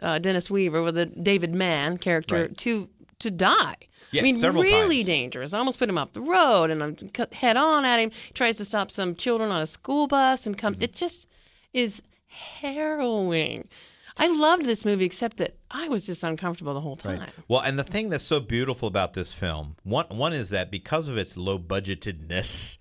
uh, 0.00 0.18
Dennis 0.18 0.50
Weaver 0.50 0.82
with 0.82 0.94
the 0.96 1.06
David 1.06 1.54
Mann 1.54 1.98
character 1.98 2.42
Right. 2.42 2.56
to 2.58 2.88
to 3.20 3.30
die. 3.30 3.76
Yes, 4.14 4.22
I 4.22 4.24
mean, 4.24 4.40
really 4.40 4.98
times. 4.98 5.06
dangerous. 5.06 5.54
Almost 5.54 5.78
put 5.78 5.88
him 5.88 5.98
off 5.98 6.12
the 6.12 6.20
road, 6.20 6.70
and 6.70 6.82
I'm 6.82 6.94
cut 7.10 7.34
head 7.34 7.56
on 7.56 7.84
at 7.84 7.98
him. 7.98 8.10
Tries 8.32 8.56
to 8.56 8.64
stop 8.64 8.90
some 8.90 9.14
children 9.14 9.50
on 9.50 9.60
a 9.60 9.66
school 9.66 10.06
bus, 10.06 10.46
and 10.46 10.56
Mm-hmm. 10.56 10.60
come. 10.60 10.76
It 10.80 10.92
just 10.94 11.28
is 11.72 12.02
harrowing. 12.26 13.68
I 14.16 14.28
loved 14.28 14.64
this 14.64 14.84
movie, 14.84 15.04
except 15.04 15.38
that 15.38 15.56
I 15.70 15.88
was 15.88 16.06
just 16.06 16.22
uncomfortable 16.22 16.72
the 16.74 16.80
whole 16.80 16.96
time. 16.96 17.18
Right. 17.20 17.28
Well, 17.48 17.60
and 17.60 17.76
the 17.78 17.82
thing 17.84 18.10
that's 18.10 18.22
so 18.24 18.38
beautiful 18.38 18.86
about 18.86 19.14
this 19.14 19.32
film, 19.32 19.76
one 19.82 20.06
one 20.08 20.32
is 20.32 20.50
that 20.50 20.70
because 20.70 21.08
of 21.08 21.18
its 21.18 21.36
low 21.36 21.58
budgetedness, 21.58 22.78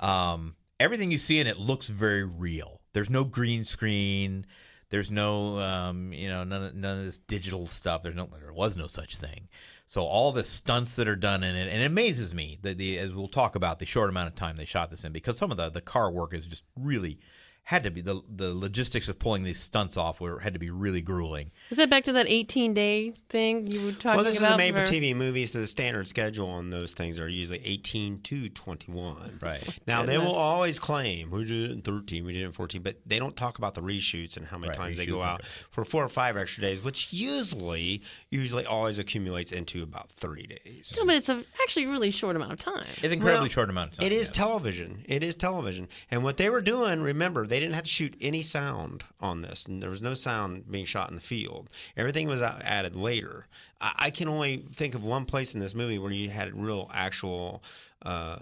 um, 0.00 0.56
everything 0.80 1.12
you 1.12 1.18
see 1.18 1.38
in 1.38 1.46
it 1.46 1.58
looks 1.58 1.86
very 1.86 2.24
real. 2.24 2.80
There's 2.94 3.10
no 3.10 3.24
green 3.24 3.64
screen. 3.64 4.44
There's 4.92 5.10
no, 5.10 5.58
um, 5.58 6.12
you 6.12 6.28
know, 6.28 6.44
none 6.44 6.62
of, 6.64 6.74
none 6.74 6.98
of 6.98 7.06
this 7.06 7.16
digital 7.16 7.66
stuff. 7.66 8.02
There's 8.02 8.14
no, 8.14 8.28
there 8.38 8.52
was 8.52 8.76
no 8.76 8.88
such 8.88 9.16
thing. 9.16 9.48
So 9.86 10.02
all 10.02 10.32
the 10.32 10.44
stunts 10.44 10.96
that 10.96 11.08
are 11.08 11.16
done 11.16 11.42
in 11.42 11.56
it, 11.56 11.72
and 11.72 11.82
it 11.82 11.86
amazes 11.86 12.34
me 12.34 12.58
that 12.60 12.76
the, 12.76 12.98
as 12.98 13.10
we'll 13.10 13.26
talk 13.26 13.54
about 13.54 13.78
the 13.78 13.86
short 13.86 14.10
amount 14.10 14.28
of 14.28 14.34
time 14.34 14.58
they 14.58 14.66
shot 14.66 14.90
this 14.90 15.02
in, 15.02 15.10
because 15.10 15.38
some 15.38 15.50
of 15.50 15.56
the 15.56 15.70
the 15.70 15.80
car 15.80 16.10
work 16.10 16.34
is 16.34 16.44
just 16.44 16.62
really 16.76 17.18
had 17.64 17.84
to 17.84 17.90
be 17.92 18.00
the 18.00 18.20
the 18.28 18.52
logistics 18.52 19.08
of 19.08 19.18
pulling 19.20 19.44
these 19.44 19.60
stunts 19.60 19.96
off 19.96 20.20
were 20.20 20.40
had 20.40 20.52
to 20.52 20.58
be 20.58 20.68
really 20.70 21.00
grueling. 21.00 21.50
Is 21.70 21.78
that 21.78 21.88
back 21.88 22.04
to 22.04 22.12
that 22.12 22.26
18 22.28 22.74
day 22.74 23.10
thing 23.12 23.68
you 23.68 23.80
were 23.80 23.92
talking 23.92 24.10
about? 24.10 24.16
Well, 24.16 24.24
this 24.24 24.34
is 24.36 24.40
about? 24.42 24.54
a 24.54 24.58
made 24.58 24.74
for 24.76 24.84
for- 24.84 24.92
TV 24.92 25.14
movies. 25.14 25.52
so 25.52 25.60
the 25.60 25.66
standard 25.68 26.08
schedule 26.08 26.48
on 26.50 26.70
those 26.70 26.92
things 26.92 27.20
are 27.20 27.28
usually 27.28 27.64
18 27.64 28.20
to 28.22 28.48
21. 28.48 29.38
Right. 29.40 29.78
Now, 29.86 30.04
they 30.04 30.18
will 30.18 30.34
always 30.34 30.78
claim, 30.78 31.30
we 31.30 31.44
did 31.44 31.70
it 31.70 31.72
in 31.72 31.82
13, 31.82 32.24
we 32.24 32.32
did 32.32 32.42
it 32.42 32.46
in 32.46 32.52
14, 32.52 32.82
but 32.82 32.96
they 33.06 33.18
don't 33.18 33.36
talk 33.36 33.58
about 33.58 33.74
the 33.74 33.80
reshoots 33.80 34.36
and 34.36 34.44
how 34.44 34.58
many 34.58 34.68
Right, 34.70 34.76
times 34.76 34.96
they 34.96 35.06
go 35.06 35.20
and 35.20 35.22
out 35.22 35.44
for 35.44 35.84
four 35.84 36.04
or 36.04 36.08
five 36.08 36.36
extra 36.36 36.62
days, 36.62 36.82
which 36.82 37.12
usually, 37.12 38.02
usually 38.30 38.66
always 38.66 38.98
accumulates 38.98 39.52
into 39.52 39.82
about 39.82 40.10
30 40.12 40.46
days. 40.64 40.94
No, 40.98 41.06
but 41.06 41.14
it's 41.16 41.28
a, 41.28 41.42
actually 41.62 41.84
a 41.84 41.88
really 41.90 42.10
short 42.10 42.36
amount 42.36 42.52
of 42.52 42.58
time. 42.58 42.84
It's 42.94 43.04
an 43.04 43.12
incredibly 43.12 43.42
Well, 43.44 43.48
short 43.50 43.70
amount 43.70 43.92
of 43.92 43.98
time. 43.98 44.06
It 44.06 44.12
is 44.12 44.28
yes. 44.28 44.36
television. 44.36 45.04
It 45.08 45.22
is 45.22 45.34
television. 45.34 45.88
And 46.10 46.24
what 46.24 46.36
they 46.36 46.50
were 46.50 46.60
doing, 46.60 47.00
remember, 47.02 47.46
they 47.52 47.60
didn't 47.60 47.74
have 47.74 47.84
to 47.84 47.90
shoot 47.90 48.16
any 48.18 48.40
sound 48.40 49.04
on 49.20 49.42
this, 49.42 49.66
and 49.66 49.82
there 49.82 49.90
was 49.90 50.00
no 50.00 50.14
sound 50.14 50.70
being 50.70 50.86
shot 50.86 51.10
in 51.10 51.14
the 51.14 51.20
field. 51.20 51.68
Everything 51.98 52.26
was 52.26 52.40
added 52.40 52.96
later. 52.96 53.46
I, 53.78 53.92
I 53.98 54.10
can 54.10 54.26
only 54.28 54.64
think 54.72 54.94
of 54.94 55.04
one 55.04 55.26
place 55.26 55.54
in 55.54 55.60
this 55.60 55.74
movie 55.74 55.98
where 55.98 56.12
you 56.12 56.30
had 56.30 56.58
real 56.58 56.90
actual 56.94 57.62
uh, 58.06 58.38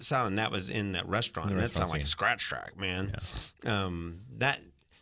sound, 0.00 0.28
and 0.28 0.38
that 0.38 0.52
was 0.52 0.70
in 0.70 0.92
that 0.92 1.08
restaurant. 1.08 1.50
and 1.50 1.58
that 1.58 1.72
sounded 1.72 1.92
like 1.92 2.04
a 2.04 2.06
scratch 2.06 2.44
track, 2.44 2.78
man. 2.78 3.16
Um, 3.66 4.20
that 4.38 4.60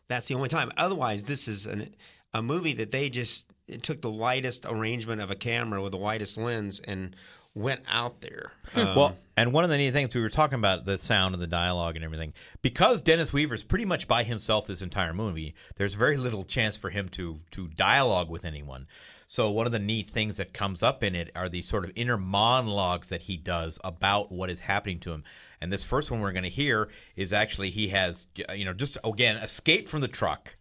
that's 0.08 0.26
the 0.26 0.34
only 0.34 0.48
time. 0.48 0.72
Otherwise, 0.78 1.24
this 1.24 1.46
is 1.46 1.66
an, 1.66 1.94
a 2.32 2.40
movie 2.40 2.72
that 2.72 2.90
they 2.90 3.10
just 3.10 3.46
it 3.68 3.82
took 3.82 4.00
the 4.00 4.10
lightest 4.10 4.64
arrangement 4.66 5.20
of 5.20 5.30
a 5.30 5.36
camera 5.36 5.82
with 5.82 5.92
the 5.92 5.98
widest 5.98 6.38
lens 6.38 6.80
and 6.80 7.14
went 7.60 7.82
out 7.88 8.20
there. 8.20 8.52
Um, 8.74 8.94
well, 8.96 9.16
and 9.36 9.52
one 9.52 9.64
of 9.64 9.70
the 9.70 9.78
neat 9.78 9.92
things 9.92 10.14
we 10.14 10.20
were 10.20 10.28
talking 10.28 10.58
about 10.58 10.84
the 10.84 10.98
sound 10.98 11.34
and 11.34 11.42
the 11.42 11.46
dialogue 11.46 11.96
and 11.96 12.04
everything, 12.04 12.34
because 12.62 13.02
Dennis 13.02 13.32
Weaver's 13.32 13.62
pretty 13.62 13.84
much 13.84 14.06
by 14.06 14.22
himself 14.22 14.66
this 14.66 14.82
entire 14.82 15.14
movie. 15.14 15.54
There's 15.76 15.94
very 15.94 16.16
little 16.16 16.44
chance 16.44 16.76
for 16.76 16.90
him 16.90 17.08
to 17.10 17.40
to 17.52 17.68
dialogue 17.68 18.30
with 18.30 18.44
anyone. 18.44 18.86
So 19.28 19.50
one 19.50 19.66
of 19.66 19.72
the 19.72 19.78
neat 19.78 20.10
things 20.10 20.38
that 20.38 20.52
comes 20.52 20.82
up 20.82 21.04
in 21.04 21.14
it 21.14 21.30
are 21.36 21.48
these 21.48 21.68
sort 21.68 21.84
of 21.84 21.92
inner 21.94 22.16
monologues 22.16 23.10
that 23.10 23.22
he 23.22 23.36
does 23.36 23.78
about 23.84 24.32
what 24.32 24.50
is 24.50 24.58
happening 24.58 24.98
to 25.00 25.12
him. 25.12 25.22
And 25.60 25.72
this 25.72 25.84
first 25.84 26.10
one 26.10 26.20
we're 26.20 26.32
going 26.32 26.42
to 26.42 26.48
hear 26.48 26.88
is 27.14 27.32
actually 27.32 27.70
he 27.70 27.88
has 27.88 28.26
you 28.54 28.64
know 28.64 28.72
just 28.72 28.98
again 29.04 29.36
escaped 29.36 29.88
from 29.88 30.00
the 30.00 30.08
truck 30.08 30.56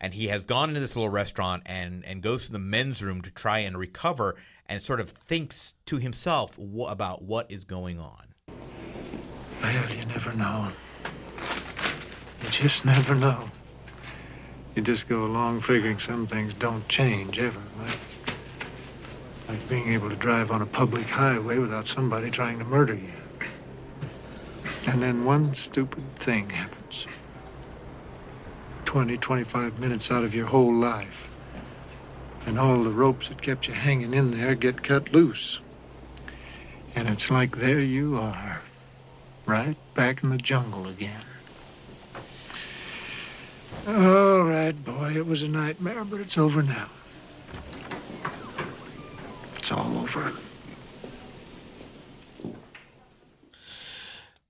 and 0.00 0.12
he 0.12 0.28
has 0.28 0.44
gone 0.44 0.68
into 0.68 0.80
this 0.80 0.96
little 0.96 1.10
restaurant 1.10 1.62
and 1.66 2.04
and 2.04 2.22
goes 2.22 2.46
to 2.46 2.52
the 2.52 2.58
men's 2.58 3.02
room 3.02 3.22
to 3.22 3.30
try 3.30 3.60
and 3.60 3.78
recover, 3.78 4.36
and 4.66 4.82
sort 4.82 5.00
of 5.00 5.10
thinks 5.10 5.74
to 5.86 5.98
himself 5.98 6.56
wh- 6.56 6.90
about 6.90 7.22
what 7.22 7.50
is 7.50 7.64
going 7.64 7.98
on. 7.98 8.34
Well, 9.62 9.94
you 9.94 10.04
never 10.06 10.32
know. 10.32 10.72
You 12.42 12.50
just 12.50 12.84
never 12.84 13.14
know. 13.14 13.50
You 14.74 14.82
just 14.82 15.08
go 15.08 15.24
along 15.24 15.60
figuring 15.60 15.98
some 15.98 16.26
things 16.26 16.52
don't 16.54 16.86
change 16.88 17.38
ever. 17.38 17.60
Like, 17.78 17.98
like 19.48 19.68
being 19.68 19.92
able 19.92 20.10
to 20.10 20.16
drive 20.16 20.50
on 20.50 20.62
a 20.62 20.66
public 20.66 21.06
highway 21.06 21.58
without 21.58 21.86
somebody 21.86 22.30
trying 22.30 22.58
to 22.58 22.64
murder 22.64 22.94
you. 22.94 23.12
And 24.86 25.02
then 25.02 25.24
one 25.24 25.54
stupid 25.54 26.16
thing 26.16 26.50
happens. 26.50 27.06
20, 28.84 29.16
25 29.16 29.78
minutes 29.78 30.10
out 30.10 30.24
of 30.24 30.34
your 30.34 30.46
whole 30.46 30.74
life. 30.74 31.33
And 32.46 32.58
all 32.58 32.82
the 32.82 32.90
ropes 32.90 33.28
that 33.28 33.42
kept 33.42 33.68
you 33.68 33.74
hanging 33.74 34.14
in 34.14 34.30
there 34.30 34.54
get 34.54 34.82
cut 34.82 35.12
loose. 35.12 35.60
And 36.94 37.08
it's 37.08 37.30
like 37.30 37.56
there 37.56 37.80
you 37.80 38.16
are, 38.16 38.60
right 39.46 39.76
back 39.94 40.22
in 40.22 40.30
the 40.30 40.36
jungle 40.36 40.86
again. 40.86 41.22
All 43.86 44.42
right, 44.44 44.72
boy, 44.84 45.12
it 45.16 45.26
was 45.26 45.42
a 45.42 45.48
nightmare, 45.48 46.04
but 46.04 46.20
it's 46.20 46.38
over 46.38 46.62
now. 46.62 46.88
It's 49.56 49.72
all 49.72 49.98
over. 49.98 50.32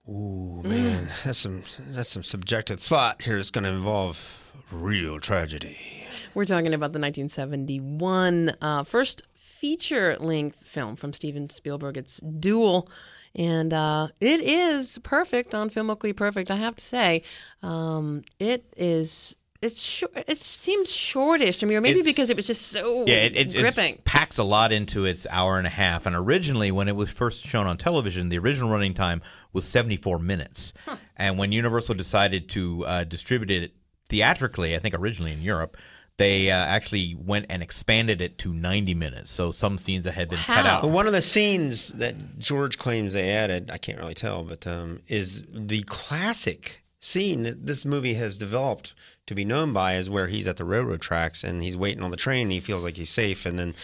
Ooh, 0.08 0.60
man, 0.62 1.08
that's 1.24 1.38
some 1.38 1.62
that's 1.78 2.10
some 2.10 2.22
subjective 2.22 2.78
thought 2.78 3.22
here. 3.22 3.38
It's 3.38 3.50
going 3.50 3.64
to 3.64 3.70
involve 3.70 4.38
real 4.70 5.18
tragedy. 5.18 5.93
We're 6.34 6.44
talking 6.44 6.74
about 6.74 6.92
the 6.92 6.98
1971 6.98 8.56
uh, 8.60 8.82
first 8.84 9.22
feature 9.34 10.16
length 10.18 10.66
film 10.66 10.96
from 10.96 11.12
Steven 11.12 11.48
Spielberg. 11.48 11.96
It's 11.96 12.18
Duel. 12.20 12.88
And 13.36 13.72
uh, 13.72 14.08
it 14.20 14.40
is 14.40 14.98
perfect 15.02 15.54
on 15.54 15.70
Filmically 15.70 16.14
Perfect, 16.14 16.50
I 16.50 16.56
have 16.56 16.76
to 16.76 16.84
say. 16.84 17.22
Um, 17.62 18.22
it 18.38 18.64
is. 18.76 19.36
It's 19.62 19.80
short. 19.80 20.12
It 20.28 20.38
seems 20.38 20.90
shortish 20.92 21.56
to 21.58 21.66
me, 21.66 21.74
or 21.74 21.80
maybe 21.80 22.00
It's- 22.00 22.12
because 22.12 22.30
it 22.30 22.36
was 22.36 22.46
just 22.46 22.66
so 22.66 23.06
Yeah, 23.06 23.16
it, 23.24 23.36
it, 23.36 23.54
gripping. 23.60 23.94
it 23.94 24.04
packs 24.04 24.38
a 24.38 24.44
lot 24.44 24.72
into 24.72 25.04
its 25.06 25.26
hour 25.30 25.56
and 25.58 25.66
a 25.66 25.70
half. 25.70 26.04
And 26.06 26.14
originally, 26.14 26.70
when 26.70 26.86
it 26.88 26.94
was 26.96 27.10
first 27.10 27.46
shown 27.46 27.66
on 27.66 27.76
television, 27.78 28.28
the 28.28 28.38
original 28.38 28.68
running 28.70 28.92
time 28.94 29.22
was 29.52 29.64
74 29.64 30.18
minutes. 30.18 30.74
And 31.16 31.38
when 31.38 31.50
Universal 31.52 31.94
decided 31.94 32.48
to 32.50 32.84
uh, 32.86 33.04
distribute 33.04 33.50
it 33.50 33.72
theatrically, 34.10 34.76
I 34.76 34.80
think 34.80 34.94
originally 34.94 35.32
in 35.32 35.40
Europe, 35.40 35.76
they 36.16 36.50
uh, 36.50 36.56
actually 36.56 37.16
went 37.18 37.46
and 37.50 37.62
expanded 37.62 38.20
it 38.20 38.38
to 38.38 38.52
90 38.52 38.94
minutes. 38.94 39.30
So 39.30 39.50
some 39.50 39.78
scenes 39.78 40.04
that 40.04 40.14
had 40.14 40.28
been 40.28 40.38
cut 40.38 40.64
out. 40.64 40.82
But 40.82 40.88
one 40.88 41.06
of 41.06 41.12
the 41.12 41.22
scenes 41.22 41.88
that 41.94 42.38
George 42.38 42.78
claims 42.78 43.12
they 43.12 43.30
added, 43.30 43.70
I 43.70 43.78
can't 43.78 43.98
really 43.98 44.14
tell, 44.14 44.44
but 44.44 44.66
um, 44.66 45.00
is 45.08 45.42
the 45.52 45.82
classic 45.82 46.84
scene 47.00 47.42
that 47.42 47.66
this 47.66 47.84
movie 47.84 48.14
has 48.14 48.38
developed 48.38 48.94
to 49.26 49.34
be 49.34 49.44
known 49.44 49.72
by 49.72 49.96
is 49.96 50.08
where 50.08 50.26
he's 50.26 50.46
at 50.46 50.56
the 50.56 50.64
railroad 50.64 51.00
tracks 51.00 51.44
and 51.44 51.62
he's 51.62 51.76
waiting 51.76 52.02
on 52.02 52.10
the 52.10 52.16
train 52.16 52.42
and 52.42 52.52
he 52.52 52.60
feels 52.60 52.84
like 52.84 52.96
he's 52.96 53.10
safe 53.10 53.44
and 53.46 53.58
then 53.58 53.74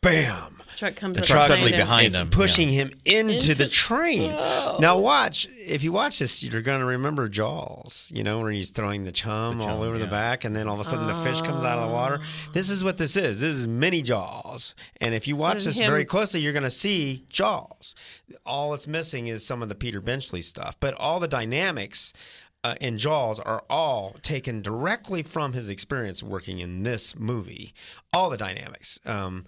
bam 0.00 0.56
truck 0.76 0.96
comes 0.96 1.14
The 1.16 1.20
up 1.20 1.26
truck 1.26 1.40
behind 1.42 1.54
suddenly 1.58 1.76
behind 1.76 2.06
it's 2.06 2.18
him, 2.18 2.30
pushing 2.30 2.68
him 2.70 2.90
into, 3.04 3.34
Into- 3.34 3.54
the 3.54 3.68
train. 3.68 4.30
Now 4.80 4.98
watch 4.98 5.46
if 5.58 5.84
you 5.84 5.92
watch 5.92 6.18
this, 6.20 6.42
you're 6.42 6.62
going 6.62 6.80
to 6.80 6.86
remember 6.86 7.28
Jaws. 7.28 8.08
You 8.10 8.24
know 8.24 8.40
where 8.40 8.50
he's 8.50 8.70
throwing 8.70 9.04
the 9.04 9.12
chum, 9.12 9.58
The 9.58 9.64
all 9.64 9.70
chum, 9.78 9.80
over 9.88 9.98
the 9.98 10.06
back, 10.06 10.44
and 10.44 10.56
then 10.56 10.68
all 10.68 10.74
of 10.74 10.80
a 10.80 10.84
sudden 10.84 11.06
the 11.06 11.14
fish 11.22 11.42
comes 11.42 11.62
out 11.64 11.78
of 11.78 11.86
the 11.88 11.94
water. 11.94 12.20
This 12.54 12.70
is 12.70 12.82
what 12.82 12.96
this 12.96 13.14
is. 13.16 13.40
This 13.40 13.56
is 13.58 13.68
mini 13.68 14.00
Jaws, 14.00 14.74
and 15.02 15.14
if 15.14 15.28
you 15.28 15.36
watch 15.36 15.58
Is 15.58 15.64
this 15.66 15.78
him- 15.78 15.86
very 15.90 16.06
closely, 16.06 16.40
you're 16.40 16.54
going 16.54 16.62
to 16.62 16.70
see 16.70 17.24
Jaws. 17.28 17.94
All 18.46 18.72
it's 18.72 18.88
missing 18.88 19.26
is 19.26 19.44
some 19.44 19.60
of 19.62 19.68
the 19.68 19.74
Peter 19.74 20.00
Benchley 20.00 20.40
stuff, 20.40 20.76
but 20.80 20.94
all 20.94 21.20
the 21.20 21.28
dynamics. 21.28 22.12
Uh, 22.62 22.74
in 22.78 22.98
Jaws 22.98 23.40
are 23.40 23.64
all 23.70 24.14
taken 24.20 24.60
directly 24.60 25.22
from 25.22 25.54
his 25.54 25.70
experience 25.70 26.22
working 26.22 26.58
in 26.58 26.82
this 26.82 27.16
movie. 27.18 27.72
All 28.12 28.28
the 28.28 28.36
dynamics. 28.36 29.00
Um, 29.06 29.46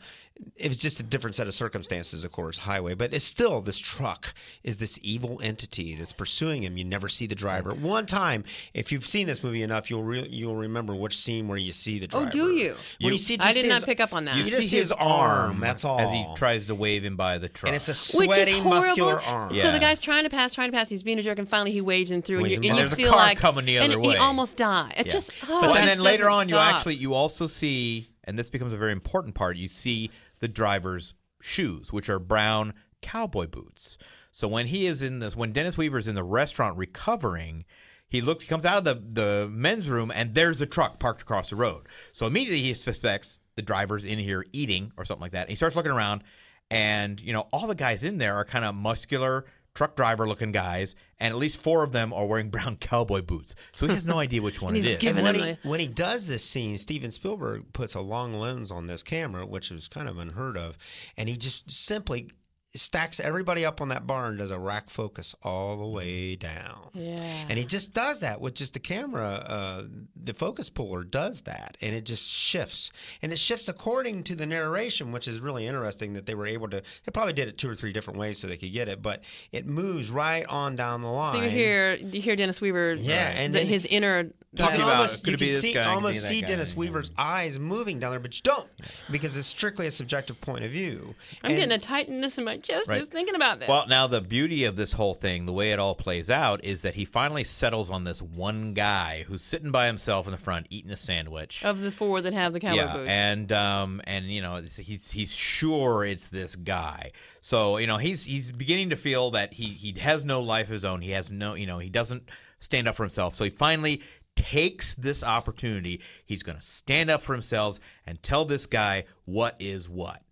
it 0.57 0.69
was 0.69 0.79
just 0.79 1.01
a 1.01 1.03
different 1.03 1.35
set 1.35 1.47
of 1.47 1.55
circumstances, 1.55 2.25
of 2.25 2.33
course, 2.33 2.59
highway, 2.59 2.95
but 2.95 3.13
it's 3.15 3.25
still 3.25 3.61
this 3.61 3.79
truck 3.79 4.35
is 4.63 4.79
this 4.79 4.99
evil 5.03 5.41
entity 5.43 5.95
that's 5.95 6.13
pursuing 6.13 6.63
him. 6.63 6.77
You 6.77 6.85
never 6.85 7.09
see 7.09 7.27
the 7.27 7.35
driver. 7.35 7.75
One 7.75 8.07
time, 8.07 8.45
if 8.75 8.93
you've 8.93 9.07
seen 9.07 9.27
this 9.27 9.43
movie 9.43 9.63
enough, 9.63 9.91
you'll 9.91 10.03
re- 10.03 10.29
you'll 10.29 10.57
remember 10.57 10.95
which 10.95 11.17
scene 11.17 11.49
where 11.49 11.59
you 11.59 11.73
see 11.73 11.99
the 11.99 12.07
oh, 12.07 12.21
driver. 12.21 12.29
Oh, 12.29 12.31
do 12.31 12.53
you? 12.53 12.77
When 13.01 13.13
you 13.13 13.19
see, 13.19 13.37
I 13.41 13.53
did 13.53 13.63
see 13.63 13.69
not 13.69 13.77
his- 13.77 13.85
pick 13.85 14.01
up 14.01 14.13
on 14.13 14.25
that. 14.27 14.37
You, 14.37 14.45
You 14.45 14.51
just 14.51 14.71
see 14.71 14.79
his 14.79 14.93
arm. 14.93 15.61
That's 15.61 15.85
all. 15.85 16.01
As 16.01 16.11
he 16.11 16.27
tries 16.37 16.67
to 16.67 16.75
wave 16.75 17.05
him 17.05 17.17
by 17.17 17.39
the 17.39 17.49
truck. 17.49 17.69
and 17.69 17.77
it's 17.77 17.89
a 17.89 17.95
sweaty, 17.95 18.61
muscular 18.61 19.21
arm. 19.21 19.59
So 19.59 19.73
the 19.73 19.79
guy's 19.79 20.01
trying 20.01 20.25
to 20.25 20.31
pass, 20.31 20.55
trying 20.55 20.71
to 20.71 20.77
pass. 20.77 20.89
He's 20.89 21.03
being 21.03 21.19
a 21.19 21.23
jerk, 21.23 21.39
and 21.39 21.49
finally 21.49 21.73
he 21.73 21.81
waves 21.81 22.11
him 22.11 22.23
through, 22.23 22.39
and 22.39 22.43
Waves 22.45 22.65
you, 22.65 22.71
and 22.71 22.79
you 22.79 22.89
feel 22.89 23.13
like 23.13 23.39
coming 23.39 23.65
the 23.65 23.79
other 23.79 23.93
and 23.93 24.05
other 24.05 24.13
he 24.13 24.17
almost 24.17 24.57
dies. 24.57 24.93
It 24.97 25.07
Yeah. 25.07 25.13
just, 25.13 25.31
oh, 25.49 25.61
but 25.61 25.71
it 25.71 25.77
and 25.81 25.85
just 25.87 25.97
then 25.97 26.05
later 26.05 26.29
on, 26.29 26.49
you 26.49 26.57
actually 26.57 26.97
you 26.97 27.15
also 27.15 27.47
see, 27.47 28.09
and 28.25 28.39
this 28.39 28.49
becomes 28.51 28.73
a 28.73 28.77
very 28.77 28.93
important 28.93 29.35
part. 29.35 29.57
You 29.57 29.69
see 29.69 30.11
the 30.43 30.49
driver's 30.49 31.15
shoes, 31.41 31.93
which 31.93 32.11
are 32.11 32.19
brown 32.19 32.75
cowboy 33.01 33.47
boots. 33.47 33.97
So 34.33 34.49
when 34.49 34.67
he 34.67 34.87
is 34.87 35.01
in 35.01 35.21
this, 35.21 35.37
when 35.37 35.53
Dennis 35.53 35.79
Weaver 35.79 35.99
is 35.99 36.09
in 36.09 36.15
the 36.15 36.25
restaurant 36.25 36.77
recovering, 36.77 37.65
he 38.09 38.21
looks, 38.21 38.45
he 38.45 38.49
comes 38.49 38.67
out 38.67 38.79
of 38.79 38.85
the 38.85 39.23
the 39.23 39.49
men's 39.49 39.89
room, 39.89 40.11
and 40.15 40.35
there's 40.35 40.61
a 40.61 40.67
truck 40.67 40.99
parked 40.99 41.23
across 41.23 41.51
the 41.51 41.57
road. 41.57 41.87
So 42.13 42.27
immediately 42.27 42.61
he 42.61 42.75
suspects 42.75 43.39
the 43.55 43.63
driver's 43.63 44.05
in 44.05 44.19
here 44.19 44.45
eating 44.53 44.93
or 44.97 45.05
something 45.05 45.23
like 45.23 45.33
that. 45.33 45.43
And 45.43 45.51
he 45.51 45.57
starts 45.57 45.77
looking 45.77 45.93
around, 45.93 46.25
and 46.71 47.21
you 47.21 47.33
know 47.33 47.47
all 47.53 47.67
the 47.67 47.75
guys 47.75 48.03
in 48.03 48.19
there 48.19 48.35
are 48.35 48.45
kind 48.45 48.65
of 48.65 48.75
muscular 48.75 49.47
truck 49.75 49.97
driver 49.97 50.29
looking 50.29 50.53
guys, 50.53 50.95
and 51.19 51.33
at 51.33 51.39
least 51.39 51.57
four 51.61 51.83
of 51.83 51.93
them 51.93 52.13
are 52.13 52.27
wearing 52.27 52.51
brown 52.51 52.77
cowboy 52.77 53.23
boots. 53.23 53.55
So 53.75 53.87
he 53.87 53.95
has 53.95 54.05
no 54.05 54.19
idea 54.21 54.43
which 54.43 54.61
one 54.61 54.75
And 54.75 54.85
it 54.85 54.87
he's 54.87 54.95
is. 54.97 55.01
giving 55.01 55.25
when 55.25 55.35
he, 55.35 55.41
a- 55.43 55.59
when 55.63 55.81
he 55.81 55.89
does 55.89 56.27
this 56.27 56.45
scene, 56.45 56.79
Steven 56.79 57.11
Spielberg 57.11 57.73
puts 57.73 57.95
a 57.95 58.01
long 58.01 58.35
lens 58.35 58.71
on 58.71 58.87
this 58.87 59.03
camera, 59.03 59.47
which 59.47 59.71
is 59.71 59.89
kind 59.89 60.09
of 60.09 60.19
unheard 60.19 60.57
of, 60.57 60.77
and 61.17 61.29
he 61.29 61.37
just 61.37 61.71
simply 61.71 62.31
stacks 62.75 63.21
everybody 63.21 63.65
up 63.65 63.81
on 63.83 63.89
that 63.89 64.07
bar 64.07 64.27
and 64.27 64.39
does 64.39 64.51
a 64.51 64.59
rack 64.59 64.89
focus 64.89 65.35
all 65.43 65.77
the 65.77 65.87
way 65.87 66.37
down. 66.37 66.89
Yeah. 66.95 67.21
And 67.49 67.59
he 67.59 67.65
just 67.65 67.93
does 67.93 68.21
that 68.21 68.41
with 68.41 68.55
just 68.55 68.73
the 68.75 68.81
camera. 68.81 69.45
Uh, 69.47 69.83
the 70.17 70.33
focus 70.35 70.71
puller 70.71 71.05
does 71.05 71.43
that, 71.43 71.77
and 71.83 71.95
it 71.95 72.07
just 72.07 72.29
shifts. 72.31 72.91
And 73.21 73.33
it 73.33 73.39
shifts 73.39 73.69
according 73.69 74.23
to 74.25 74.35
the 74.35 74.47
narration, 74.47 75.13
which 75.13 75.29
is 75.29 75.41
really 75.41 75.67
interesting 75.67 76.15
that 76.15 76.25
they 76.27 76.35
were 76.35 76.47
able 76.47 76.69
to. 76.71 76.81
They 77.05 77.11
probably 77.13 77.35
did 77.35 77.49
it 77.49 77.59
two 77.59 77.69
or 77.69 77.75
three 77.75 77.93
different 77.93 78.19
ways 78.19 78.39
so 78.39 78.47
they 78.47 78.57
could 78.57 78.73
get 78.73 78.89
it, 78.89 79.03
but 79.03 79.23
it 79.53 79.67
moves 79.67 80.11
right 80.11 80.47
on 80.47 80.75
down 80.75 81.03
the 81.03 81.09
line. 81.11 81.35
So 81.35 81.43
you 81.43 81.51
hear 81.51 81.95
you 81.97 82.23
hear 82.23 82.37
Dennis 82.37 82.61
Weaver, 82.61 82.95
Yeah, 82.95 83.31
and 83.33 83.55
the, 83.55 83.59
then- 83.59 83.67
his 83.69 83.85
inner 83.87 84.31
Talking 84.55 84.81
you 84.81 84.85
about, 84.85 84.97
almost, 84.97 85.25
could 85.25 85.31
you 85.31 85.35
it 85.35 85.41
be 85.41 85.47
can 85.47 85.53
this 85.55 85.61
see, 85.63 85.73
guy, 85.73 85.85
could 85.85 85.91
almost 85.95 86.13
be 86.15 86.21
that 86.21 86.27
see 86.27 86.41
guy? 86.43 86.47
Dennis 86.49 86.73
Yeah. 86.73 86.79
Weaver's 86.81 87.11
eyes 87.17 87.59
moving 87.59 87.99
down 87.99 88.11
there, 88.11 88.21
but 88.21 88.35
you 88.37 88.43
don't 88.45 88.69
because 89.11 89.35
it's 89.35 89.47
strictly 89.49 89.87
a 89.87 89.91
subjective 89.91 90.39
point 90.43 90.63
of 90.63 90.71
view. 90.71 91.15
I'm 91.43 91.53
And- 91.53 91.59
getting 91.59 91.73
a 91.73 91.79
tightness 91.79 92.37
in 92.37 92.45
my 92.45 92.59
chest 92.59 92.91
Right. 92.91 92.99
just 92.99 93.13
thinking 93.13 93.35
about 93.35 93.61
this. 93.61 93.69
Well, 93.71 93.87
now 93.89 94.07
the 94.07 94.21
beauty 94.21 94.65
of 94.65 94.77
this 94.77 94.93
whole 94.93 95.15
thing, 95.15 95.47
the 95.47 95.55
way 95.55 95.73
it 95.73 95.79
all 95.79 95.95
plays 95.95 96.29
out, 96.29 96.63
is 96.65 96.83
that 96.83 96.97
he 96.97 97.07
finally 97.07 97.45
settles 97.45 97.91
on 97.91 98.03
this 98.03 98.21
one 98.21 98.75
guy 98.75 99.25
who's 99.27 99.41
sitting 99.43 99.71
by 99.71 99.87
himself 99.87 100.27
in 100.27 100.33
the 100.33 100.39
front 100.39 100.67
eating 100.69 100.91
a 100.91 100.99
sandwich. 100.99 101.65
of 101.65 101.81
the 101.81 101.91
four 101.91 102.21
that 102.21 102.35
have 102.35 102.53
the 102.53 102.61
cowboy 102.61 102.77
yeah, 102.77 102.93
boots. 102.93 103.09
and 103.09 103.53
um, 103.53 104.03
and 104.05 104.27
you 104.27 104.43
know 104.43 104.63
he's 104.77 105.11
he's 105.11 105.33
sure 105.33 106.05
it's 106.05 106.29
this 106.29 106.57
guy. 106.57 107.13
So 107.41 107.79
you 107.79 107.87
know 107.87 107.97
he's 107.97 108.25
he's 108.25 108.51
beginning 108.53 108.91
to 108.91 108.97
feel 108.97 109.31
that 109.31 109.55
he 109.55 109.65
he 109.69 109.99
has 110.01 110.25
no 110.25 110.43
life 110.43 110.67
of 110.67 110.73
his 110.75 110.85
own. 110.85 111.01
He 111.01 111.13
has 111.13 111.31
no 111.31 111.55
you 111.55 111.65
know 111.67 111.79
he 111.79 111.89
doesn't 111.89 112.29
stand 112.59 112.87
up 112.87 112.95
for 112.97 113.03
himself. 113.03 113.35
So 113.35 113.45
he 113.45 113.51
finally 113.51 114.03
takes 114.37 114.95
this 114.95 115.23
opportunity. 115.23 116.01
He's 116.25 116.43
going 116.43 116.59
to 116.59 116.65
stand 116.65 117.11
up 117.11 117.23
for 117.23 117.33
himself 117.33 117.79
and 118.07 118.23
tell 118.23 118.45
this 118.45 118.67
guy 118.67 119.05
what 119.25 119.57
is 119.61 119.89
what. 119.89 120.23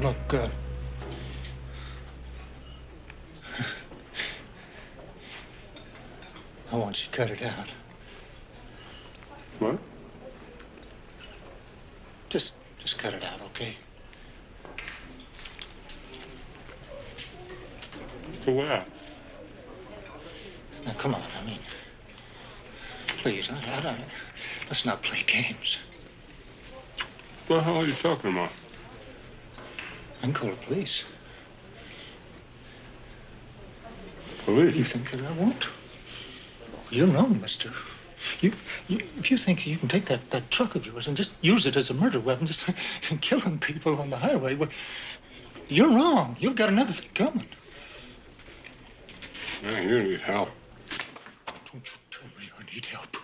Look, 0.00 0.34
uh, 0.34 0.48
I 6.70 6.76
want 6.76 7.04
you 7.04 7.10
to 7.10 7.16
cut 7.16 7.30
it 7.30 7.42
out. 7.42 7.68
What? 9.58 9.78
Just, 12.28 12.52
just 12.78 12.98
cut 12.98 13.14
it 13.14 13.24
out, 13.24 13.40
okay? 13.46 13.74
For 18.48 18.54
what? 18.54 18.88
Now, 20.86 20.92
come 20.96 21.14
on. 21.14 21.20
I 21.20 21.46
mean, 21.46 21.58
please, 23.18 23.50
I, 23.50 23.76
I 23.76 23.80
don't. 23.82 24.00
Let's 24.68 24.86
not 24.86 25.02
play 25.02 25.22
games. 25.26 25.76
What 27.46 27.56
the 27.56 27.62
hell 27.62 27.76
are 27.76 27.84
you 27.84 27.92
talking 27.92 28.32
about? 28.32 28.48
I 30.16 30.20
can 30.22 30.32
call 30.32 30.48
the 30.48 30.56
police. 30.56 31.04
You 34.46 34.84
think 34.84 35.10
that 35.10 35.20
I 35.20 35.32
won't? 35.32 35.68
You're 36.90 37.08
wrong, 37.08 37.38
mister. 37.42 37.70
You, 38.40 38.54
you, 38.88 39.00
if 39.18 39.30
you 39.30 39.36
think 39.36 39.66
you 39.66 39.76
can 39.76 39.88
take 39.88 40.06
that, 40.06 40.30
that 40.30 40.50
truck 40.50 40.74
of 40.74 40.86
yours 40.86 41.06
and 41.06 41.14
just 41.14 41.32
use 41.42 41.66
it 41.66 41.76
as 41.76 41.90
a 41.90 41.94
murder 41.94 42.18
weapon, 42.18 42.46
just 42.46 42.64
killing 43.20 43.58
people 43.58 44.00
on 44.00 44.08
the 44.08 44.16
highway, 44.16 44.54
well, 44.54 44.70
you're 45.68 45.90
wrong. 45.90 46.38
You've 46.40 46.56
got 46.56 46.70
another 46.70 46.92
thing 46.92 47.10
coming. 47.12 47.44
Yeah, 49.62 49.80
you 49.80 49.98
need 50.04 50.20
help. 50.20 50.50
Don't 51.72 51.82
you 51.84 51.98
tell 52.12 52.28
me 52.38 52.48
I 52.56 52.62
need 52.72 52.86
help. 52.86 53.16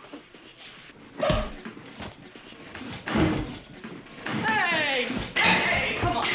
Hey! 4.45 5.07
Hey! 5.37 5.99
Come 6.01 6.17
on! 6.17 6.27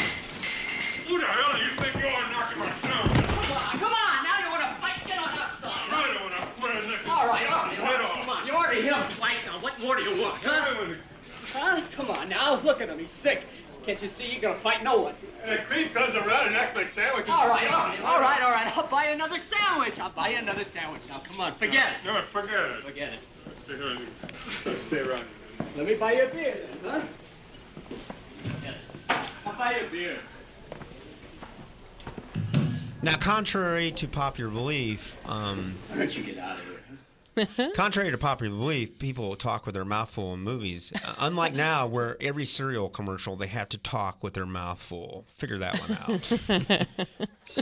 Who 1.06 1.20
the 1.20 1.26
hell 1.26 1.52
do 1.52 1.62
you 1.62 1.70
think 1.72 1.96
you 1.96 2.08
are 2.08 2.32
knocking 2.32 2.58
my 2.60 2.72
son? 2.80 3.08
Come 3.10 3.52
on! 3.52 3.78
Come 3.78 3.92
on! 3.92 4.24
Now 4.24 4.38
you 4.40 4.50
want 4.50 4.62
to 4.62 4.80
fight? 4.80 5.06
Get 5.06 5.18
on 5.18 5.38
outside! 5.38 5.70
I 5.90 6.14
don't 6.14 6.22
want 6.22 6.34
to 6.34 6.60
put 6.60 6.70
a 6.70 6.88
nickel. 6.88 7.10
All 7.10 7.28
right, 7.28 7.52
all 7.52 7.64
right, 7.66 7.76
Head 7.76 8.00
off. 8.00 8.12
Come 8.14 8.28
on. 8.30 8.46
You 8.46 8.52
already 8.54 8.80
hit 8.80 8.94
him 8.94 9.08
twice 9.10 9.44
now. 9.44 9.58
What 9.60 9.78
more 9.80 9.96
do 9.96 10.02
you 10.02 10.22
want, 10.22 10.42
huh? 10.42 10.94
Huh? 11.52 11.82
Come 11.92 12.10
on 12.10 12.30
now. 12.30 12.58
Look 12.62 12.80
at 12.80 12.88
him. 12.88 12.98
He's 12.98 13.10
sick. 13.10 13.44
Can't 13.84 14.00
you 14.02 14.08
see 14.08 14.30
you're 14.32 14.40
gonna 14.40 14.54
fight 14.54 14.84
no 14.84 15.00
one? 15.00 15.14
And 15.42 15.52
the 15.52 15.62
creep 15.64 15.94
comes 15.94 16.14
around 16.14 16.48
and 16.48 16.56
acts 16.56 16.76
like 16.76 16.86
sandwiches. 16.86 17.30
All 17.30 17.48
right, 17.48 17.70
all 17.72 17.88
right, 17.88 18.00
all 18.02 18.20
right, 18.20 18.42
all 18.42 18.50
right. 18.50 18.76
I'll 18.76 18.86
buy 18.86 19.06
you 19.08 19.12
another 19.12 19.38
sandwich. 19.38 19.98
I'll 19.98 20.10
buy 20.10 20.28
you 20.30 20.36
another 20.36 20.64
sandwich. 20.64 21.02
Now, 21.08 21.18
come 21.20 21.40
on. 21.40 21.54
Forget 21.54 21.94
it. 21.94 22.06
No, 22.06 22.20
forget 22.30 22.60
it. 22.60 22.82
Forget 22.82 23.12
it. 23.14 23.20
Just 24.64 24.86
stay 24.86 24.98
around. 25.00 25.24
Let 25.76 25.86
me 25.86 25.94
buy 25.94 26.12
you 26.12 26.24
a 26.24 26.28
beer 26.28 26.58
then, 26.82 26.92
huh? 26.92 27.00
Forget 28.42 28.74
it. 28.74 29.46
I'll 29.46 29.58
buy 29.58 29.78
you 29.78 29.86
a 29.86 29.90
beer. 29.90 30.18
Now, 33.02 33.16
contrary 33.16 33.92
to 33.92 34.06
popular 34.06 34.50
belief, 34.50 35.16
um, 35.26 35.74
Why 35.88 35.98
don't 35.98 36.16
you 36.16 36.22
get 36.22 36.36
out 36.38 36.58
of 36.58 36.64
here? 36.64 36.79
contrary 37.74 38.10
to 38.10 38.18
popular 38.18 38.54
belief, 38.56 38.98
people 38.98 39.34
talk 39.36 39.66
with 39.66 39.74
their 39.74 39.84
mouth 39.84 40.10
full 40.10 40.34
in 40.34 40.40
movies. 40.40 40.92
Uh, 41.04 41.14
unlike 41.20 41.54
now, 41.54 41.86
where 41.86 42.16
every 42.20 42.44
cereal 42.44 42.88
commercial 42.88 43.36
they 43.36 43.46
have 43.46 43.68
to 43.70 43.78
talk 43.78 44.22
with 44.22 44.34
their 44.34 44.46
mouth 44.46 44.80
full. 44.80 45.26
Figure 45.32 45.58
that 45.58 45.80
one 45.80 45.98
out. 46.00 46.86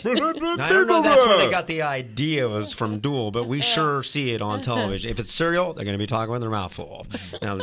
Now, 0.05 0.11
I 0.11 0.69
don't 0.69 0.87
know 0.87 0.99
if 0.99 1.05
that's 1.05 1.27
where 1.27 1.39
they 1.39 1.51
got 1.51 1.67
the 1.67 1.81
idea 1.81 2.47
was 2.47 2.75
from 2.75 2.99
Duel, 2.99 3.31
but 3.31 3.47
we 3.47 3.63
sure 3.63 4.03
see 4.03 4.35
it 4.35 4.43
on 4.43 4.61
television. 4.61 5.11
If 5.11 5.19
it's 5.19 5.33
cereal, 5.33 5.73
they're 5.73 5.87
going 5.87 5.95
to 5.95 6.03
be 6.03 6.07
talking 6.07 6.31
with 6.31 6.43
their 6.43 6.51
mouth 6.51 6.75
full. 6.75 7.07
Now, 7.41 7.61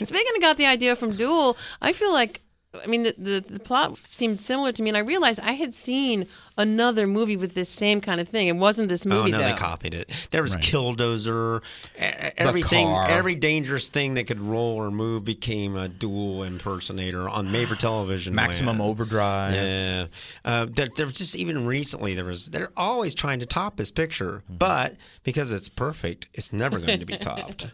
Speaking 0.03 0.35
of 0.35 0.41
got 0.41 0.57
the 0.57 0.65
idea 0.65 0.95
from 0.95 1.15
Duel, 1.15 1.57
I 1.81 1.93
feel 1.93 2.11
like 2.11 2.41
I 2.73 2.87
mean 2.87 3.03
the, 3.03 3.13
the 3.17 3.39
the 3.49 3.59
plot 3.59 3.97
seemed 4.09 4.39
similar 4.39 4.71
to 4.71 4.81
me, 4.81 4.89
and 4.89 4.95
I 4.97 5.01
realized 5.01 5.41
I 5.41 5.53
had 5.53 5.73
seen 5.75 6.25
another 6.57 7.05
movie 7.05 7.35
with 7.35 7.53
this 7.53 7.67
same 7.69 7.99
kind 7.99 8.21
of 8.21 8.29
thing. 8.29 8.47
It 8.47 8.55
wasn't 8.55 8.87
this 8.87 9.05
movie. 9.05 9.17
oh 9.19 9.23
movie 9.23 9.31
no, 9.33 9.37
though. 9.39 9.47
they 9.49 9.53
copied 9.53 9.93
it. 9.93 10.27
There 10.31 10.41
was 10.41 10.55
Killdozer. 10.55 11.61
e- 11.99 12.03
e- 12.03 12.31
Everything, 12.37 12.87
car. 12.87 13.07
every 13.09 13.35
dangerous 13.35 13.89
thing 13.89 14.13
that 14.13 14.25
could 14.27 14.39
roll 14.39 14.75
or 14.77 14.89
move 14.89 15.25
became 15.25 15.75
a 15.75 15.89
dual 15.89 16.43
impersonator 16.43 17.27
on 17.27 17.51
made 17.51 17.67
for 17.67 17.75
television. 17.89 18.33
Maximum 18.35 18.77
land. 18.79 18.89
Overdrive. 18.89 19.53
Yeah, 19.53 20.05
uh, 20.45 20.67
there, 20.73 20.87
there 20.95 21.05
was 21.05 21.15
just 21.17 21.35
even 21.35 21.65
recently 21.65 22.15
there 22.15 22.25
was 22.25 22.47
they're 22.47 22.71
always 22.77 23.13
trying 23.15 23.39
to 23.41 23.45
top 23.45 23.75
this 23.75 23.91
picture, 23.91 24.43
Mm-hmm. 24.45 24.57
but 24.57 24.95
because 25.23 25.51
it's 25.51 25.67
perfect, 25.67 26.27
it's 26.33 26.53
never 26.53 26.79
going 26.79 26.99
to 26.99 27.05
be 27.05 27.17
topped. 27.17 27.67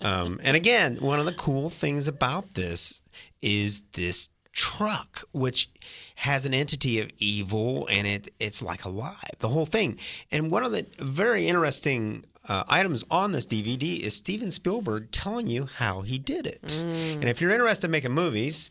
um, 0.00 0.38
and 0.44 0.56
again, 0.56 0.96
one 1.00 1.18
of 1.18 1.26
the 1.26 1.32
cool 1.34 1.70
things 1.70 2.06
about 2.06 2.54
this 2.54 3.00
is 3.42 3.82
this 3.92 4.28
truck, 4.52 5.24
which 5.32 5.68
has 6.16 6.46
an 6.46 6.54
entity 6.54 7.00
of 7.00 7.10
evil 7.18 7.88
and 7.90 8.06
it 8.06 8.32
it's 8.38 8.62
like 8.62 8.84
alive, 8.84 9.30
the 9.38 9.48
whole 9.48 9.66
thing. 9.66 9.98
And 10.30 10.50
one 10.50 10.64
of 10.64 10.72
the 10.72 10.86
very 10.98 11.48
interesting 11.48 12.24
uh, 12.48 12.64
items 12.68 13.04
on 13.10 13.32
this 13.32 13.46
DVD 13.46 14.00
is 14.00 14.14
Steven 14.16 14.50
Spielberg 14.50 15.10
telling 15.10 15.46
you 15.48 15.66
how 15.66 16.02
he 16.02 16.18
did 16.18 16.46
it. 16.46 16.74
And 16.82 17.24
if 17.24 17.40
you're 17.40 17.50
interested 17.50 17.86
in 17.86 17.90
making 17.90 18.12
movies, 18.12 18.70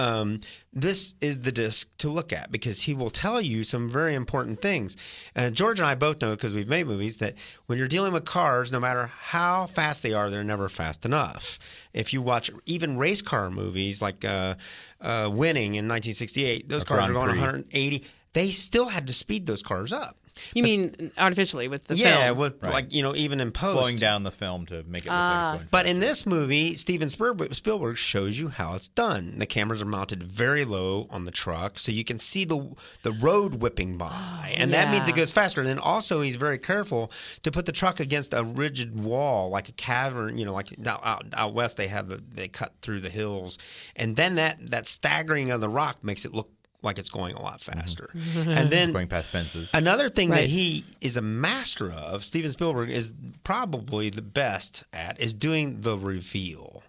um, 0.00 0.40
this 0.72 1.14
is 1.20 1.40
the 1.40 1.52
disc 1.52 1.90
to 1.98 2.08
look 2.08 2.32
at 2.32 2.50
because 2.50 2.80
he 2.80 2.94
will 2.94 3.10
tell 3.10 3.38
you 3.38 3.64
some 3.64 3.90
very 3.90 4.14
important 4.14 4.62
things. 4.62 4.96
And 5.34 5.54
George 5.54 5.78
and 5.78 5.86
I 5.86 5.94
both 5.94 6.22
know 6.22 6.30
because 6.30 6.54
we've 6.54 6.68
made 6.68 6.86
movies 6.86 7.18
that 7.18 7.34
when 7.66 7.76
you're 7.76 7.86
dealing 7.86 8.14
with 8.14 8.24
cars, 8.24 8.72
no 8.72 8.80
matter 8.80 9.12
how 9.20 9.66
fast 9.66 10.02
they 10.02 10.14
are, 10.14 10.30
they're 10.30 10.42
never 10.42 10.70
fast 10.70 11.04
enough. 11.04 11.58
If 11.92 12.14
you 12.14 12.22
watch 12.22 12.50
even 12.64 12.96
race 12.96 13.20
car 13.20 13.50
movies 13.50 14.00
like 14.00 14.24
uh, 14.24 14.54
uh, 15.02 15.28
Winning 15.30 15.74
in 15.74 15.86
1968, 15.86 16.66
those 16.66 16.82
cars 16.82 16.98
Grand 16.98 17.10
are 17.10 17.14
going 17.14 17.30
Prix. 17.30 17.38
180. 17.38 18.04
They 18.32 18.50
still 18.50 18.86
had 18.86 19.06
to 19.08 19.12
speed 19.12 19.46
those 19.46 19.62
cars 19.62 19.92
up. 19.92 20.16
You 20.54 20.62
mean 20.62 21.12
artificially 21.18 21.68
with 21.68 21.84
the 21.84 21.96
film 21.96 22.06
yeah, 22.06 22.26
film? 22.26 22.38
with 22.38 22.62
like 22.62 22.92
you 22.92 23.02
know 23.02 23.14
even 23.14 23.40
in 23.40 23.52
post 23.52 23.78
Slowing 23.78 23.96
down 23.98 24.22
the 24.22 24.30
film 24.30 24.66
to 24.66 24.82
make 24.84 25.02
it 25.02 25.08
look 25.08 25.12
like 25.12 25.12
it's 25.12 25.12
ah. 25.12 25.52
going 25.56 25.68
But 25.70 25.86
in 25.86 25.98
this 26.00 26.26
movie, 26.26 26.74
Steven 26.76 27.08
Spielberg, 27.08 27.54
Spielberg 27.54 27.96
shows 27.96 28.38
you 28.38 28.48
how 28.48 28.74
it's 28.74 28.88
done. 28.88 29.38
The 29.38 29.46
cameras 29.46 29.82
are 29.82 29.86
mounted 29.86 30.22
very 30.22 30.64
low 30.64 31.06
on 31.10 31.24
the 31.24 31.30
truck, 31.30 31.78
so 31.78 31.92
you 31.92 32.04
can 32.04 32.18
see 32.18 32.44
the 32.44 32.74
the 33.02 33.12
road 33.12 33.56
whipping 33.56 33.98
by, 33.98 34.54
and 34.56 34.72
that 34.72 34.90
means 34.90 35.08
it 35.08 35.14
goes 35.14 35.30
faster. 35.30 35.60
And 35.60 35.68
then 35.68 35.78
also, 35.78 36.20
he's 36.20 36.36
very 36.36 36.58
careful 36.58 37.10
to 37.42 37.50
put 37.50 37.66
the 37.66 37.72
truck 37.72 38.00
against 38.00 38.34
a 38.34 38.44
rigid 38.44 38.98
wall, 38.98 39.50
like 39.50 39.68
a 39.68 39.72
cavern. 39.72 40.38
You 40.38 40.44
know, 40.46 40.52
like 40.52 40.72
out, 40.86 41.04
out, 41.04 41.24
out 41.32 41.54
west, 41.54 41.76
they 41.76 41.88
have 41.88 42.08
the 42.08 42.22
they 42.32 42.48
cut 42.48 42.74
through 42.82 43.00
the 43.00 43.10
hills, 43.10 43.58
and 43.96 44.16
then 44.16 44.36
that 44.36 44.70
that 44.70 44.86
staggering 44.86 45.50
of 45.50 45.60
the 45.60 45.68
rock 45.68 46.02
makes 46.02 46.24
it 46.24 46.32
look 46.32 46.50
like 46.82 46.98
it's 46.98 47.10
going 47.10 47.34
a 47.34 47.42
lot 47.42 47.60
faster. 47.60 48.10
Mm-hmm. 48.14 48.50
And 48.50 48.70
then 48.70 48.92
going 48.92 49.08
past 49.08 49.30
fences. 49.30 49.68
Another 49.74 50.08
thing 50.08 50.30
that 50.30 50.46
he 50.46 50.84
is 51.00 51.16
a 51.16 51.22
master 51.22 51.90
of, 51.90 52.24
Steven 52.24 52.50
Spielberg 52.50 52.90
is 52.90 53.14
probably 53.44 54.10
the 54.10 54.22
best 54.22 54.84
at, 54.92 55.20
is 55.20 55.34
doing 55.34 55.80
the 55.80 55.98
reveal. 55.98 56.82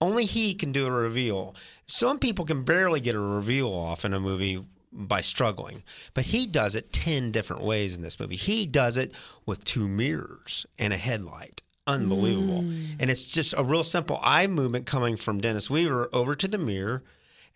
Only 0.00 0.24
he 0.24 0.54
can 0.54 0.72
do 0.72 0.86
a 0.86 0.90
reveal. 0.90 1.54
Some 1.86 2.18
people 2.18 2.44
can 2.44 2.62
barely 2.62 3.00
get 3.00 3.14
a 3.14 3.20
reveal 3.20 3.68
off 3.68 4.04
in 4.04 4.14
a 4.14 4.20
movie 4.20 4.64
by 4.92 5.20
struggling, 5.20 5.82
but 6.14 6.24
he 6.24 6.46
does 6.46 6.74
it 6.74 6.92
10 6.92 7.32
different 7.32 7.62
ways 7.62 7.96
in 7.96 8.02
this 8.02 8.18
movie. 8.18 8.36
He 8.36 8.66
does 8.66 8.96
it 8.96 9.12
with 9.44 9.64
two 9.64 9.88
mirrors 9.88 10.66
and 10.78 10.92
a 10.92 10.96
headlight. 10.96 11.62
Unbelievable. 11.86 12.62
Mm. 12.62 12.96
And 13.00 13.10
it's 13.10 13.32
just 13.32 13.54
a 13.56 13.64
real 13.64 13.82
simple 13.82 14.20
eye 14.22 14.46
movement 14.46 14.84
coming 14.84 15.16
from 15.16 15.40
Dennis 15.40 15.70
Weaver 15.70 16.10
over 16.12 16.34
to 16.34 16.46
the 16.46 16.58
mirror. 16.58 17.02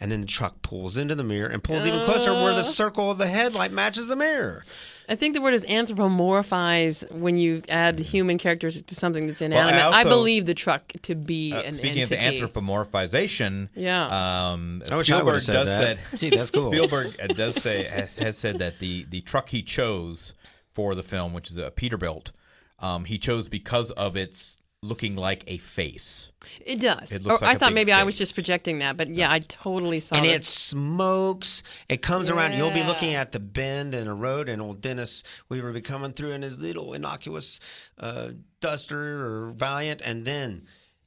And 0.01 0.11
then 0.11 0.21
the 0.23 0.27
truck 0.27 0.63
pulls 0.63 0.97
into 0.97 1.15
the 1.15 1.23
mirror 1.25 1.49
and 1.49 1.63
pulls 1.63 1.87
even 1.87 2.01
closer 2.05 2.33
where 2.35 2.55
the 2.55 2.65
circle 2.65 3.11
of 3.11 3.19
the 3.19 3.29
headlight 3.29 3.71
matches 3.73 4.09
the 4.09 4.17
mirror. 4.17 4.65
I 5.09 5.15
think 5.15 5.35
the 5.35 5.41
word 5.41 5.55
is 5.55 5.65
anthropomorphize 5.67 7.11
when 7.13 7.37
you 7.37 7.63
add 7.69 7.99
human 7.99 8.39
characters 8.39 8.81
to 8.83 8.95
something 8.95 9.27
that's 9.27 9.43
I 9.43 9.47
inanimate. 9.47 9.81
I, 9.83 9.99
also- 9.99 10.09
believe 10.09 10.47
the 10.47 10.55
truck 10.55 10.93
to 11.03 11.15
be 11.15 11.53
Uh, 11.53 11.61
an 11.63 11.75
speaking 11.75 12.03
entity. 12.03 12.41
of 12.41 12.53
the 12.53 12.61
anthropomorphization, 12.61 13.69
Yeah. 13.75 14.07
um, 14.53 14.83
I 14.91 14.97
wish 14.97 15.11
I 15.11 15.15
Spielberg 15.17 15.25
would've 15.27 15.43
said 15.43 15.53
does 15.53 15.67
that. 15.67 15.99
said 16.11 16.19
Gee, 16.21 16.31
that's 16.31 16.51
cool. 16.51 16.71
Spielberg 16.71 17.15
uh, 17.21 17.27
does 17.29 17.57
say 17.63 17.85
has, 17.85 18.17
has 18.17 18.39
said 18.39 18.59
that 18.61 18.79
the 18.79 19.05
the 19.11 19.21
truck 19.23 19.49
he 19.51 19.63
chose 19.63 20.35
for 20.73 20.95
the 20.95 21.03
film, 21.03 21.33
which 21.33 21.51
is 21.51 21.59
a 21.59 21.71
Peterbilt, 21.71 22.31
um, 22.79 23.05
he 23.05 23.19
chose 23.19 23.49
because 23.49 23.91
of 23.93 24.17
its 24.17 24.57
looking 24.83 25.15
like 25.15 25.45
a 25.47 25.59
face. 25.59 26.31
It 26.67 26.81
does. 26.81 27.13
It 27.13 27.23
looks 27.23 27.41
Or 27.41 27.45
like 27.45 27.55
I 27.55 27.57
a 27.57 27.59
thought 27.59 27.73
maybe 27.73 27.93
I 27.93 28.03
was 28.03 28.19
just 28.19 28.35
projecting 28.35 28.81
that, 28.81 28.97
but 28.97 29.15
yeah, 29.15 29.31
I 29.31 29.39
totally 29.39 30.01
saw 30.01 30.17
and 30.17 30.27
it. 30.27 30.29
And 30.31 30.37
it 30.41 30.45
smokes. 30.45 31.63
It 31.89 32.03
comes 32.03 32.31
around. 32.31 32.55
You'll 32.55 32.73
be 32.73 32.83
looking 32.83 33.15
at 33.15 33.31
the 33.31 33.39
bend 33.39 33.95
in 33.95 34.09
a 34.09 34.15
road, 34.15 34.49
and 34.49 34.61
old 34.61 34.81
Dennis 34.81 35.23
Weaver 35.49 35.69
will 35.69 35.75
be 35.75 35.81
coming 35.81 36.13
through 36.13 36.33
in 36.33 36.43
his 36.43 36.59
little 36.59 36.95
innocuous 36.95 37.61
uh, 37.99 38.31
Duster 38.61 39.25
or 39.25 39.51
Valiant, 39.53 40.03
and 40.05 40.25
then 40.25 40.67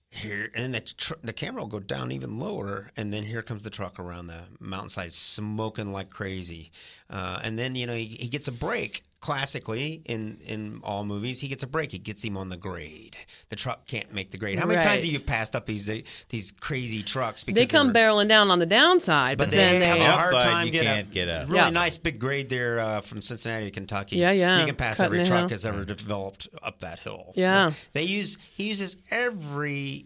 here, 0.10 0.50
and 0.56 0.74
the 0.74 0.80
tr- 0.80 1.16
the 1.22 1.34
camera 1.34 1.62
will 1.62 1.68
go 1.70 1.80
down 1.80 2.14
even 2.14 2.40
lower, 2.40 2.92
and 2.96 3.12
then 3.12 3.24
here 3.24 3.42
comes 3.42 3.64
the 3.64 3.70
truck 3.70 4.00
around 4.00 4.28
the 4.28 4.44
mountainside, 4.62 5.12
smoking 5.12 5.92
like 5.92 6.10
crazy. 6.10 6.72
Uh, 7.10 7.42
and 7.44 7.60
then 7.60 7.76
you 7.76 7.86
know 7.86 7.96
he, 7.96 8.06
he 8.06 8.30
gets 8.30 8.48
a 8.48 8.54
break. 8.54 9.04
Classically, 9.26 10.04
in 10.06 10.38
in 10.46 10.82
all 10.84 11.04
movies, 11.04 11.40
he 11.40 11.48
gets 11.48 11.64
a 11.64 11.68
break. 11.68 11.92
He 11.92 11.98
gets 11.98 12.24
him 12.24 12.38
on 12.38 12.50
the 12.50 12.58
grade. 12.58 13.18
The 13.50 13.56
truck 13.56 13.88
can't 13.88 14.14
make 14.14 14.30
the 14.30 14.38
grade. 14.38 14.60
How 14.60 14.68
many 14.68 14.80
times 14.80 15.02
have 15.04 15.12
you 15.12 15.20
passed 15.20 15.56
up 15.56 15.66
these 15.66 15.90
these 16.30 16.52
crazy 16.52 17.02
trucks? 17.02 17.44
Because 17.44 17.68
they 17.68 17.78
come 17.78 17.88
were- 17.88 17.94
barreling 17.94 18.28
down 18.28 18.52
on 18.52 18.60
the 18.60 18.68
downside, 18.68 19.40
but, 19.40 19.46
but 19.50 19.56
then 19.56 19.80
they 19.80 19.88
have 19.88 19.98
they 19.98 20.06
a 20.06 20.12
hard 20.12 20.34
Outside, 20.36 20.44
time 20.48 20.66
you 20.68 20.72
getting 20.74 20.88
can't 20.90 21.12
get 21.12 21.28
a- 21.28 21.46
really 21.48 21.56
Yeah. 21.58 21.70
nice 21.72 21.98
big 21.98 22.20
grade 22.20 22.50
there 22.50 22.80
uh, 22.80 23.02
from 23.02 23.20
Cincinnati 23.24 23.66
to 23.66 23.72
Kentucky. 23.72 24.18
Yeah, 24.18 24.30
yeah. 24.30 24.60
You 24.60 24.68
can 24.68 24.76
pass 24.76 24.98
Cutting 24.98 25.14
every 25.14 25.26
truck 25.26 25.40
hill. 25.40 25.48
that's 25.50 25.66
ever 25.66 25.86
developed 25.86 26.48
up 26.62 26.82
that 26.82 27.00
hill. 27.00 27.34
Yeah. 27.36 27.72
They 27.94 28.04
use 28.04 28.38
he 28.56 28.66
uses 28.70 28.96
every 29.10 30.06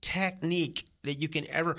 technique 0.00 0.84
that 1.04 1.14
you 1.14 1.28
can 1.28 1.46
ever 1.48 1.76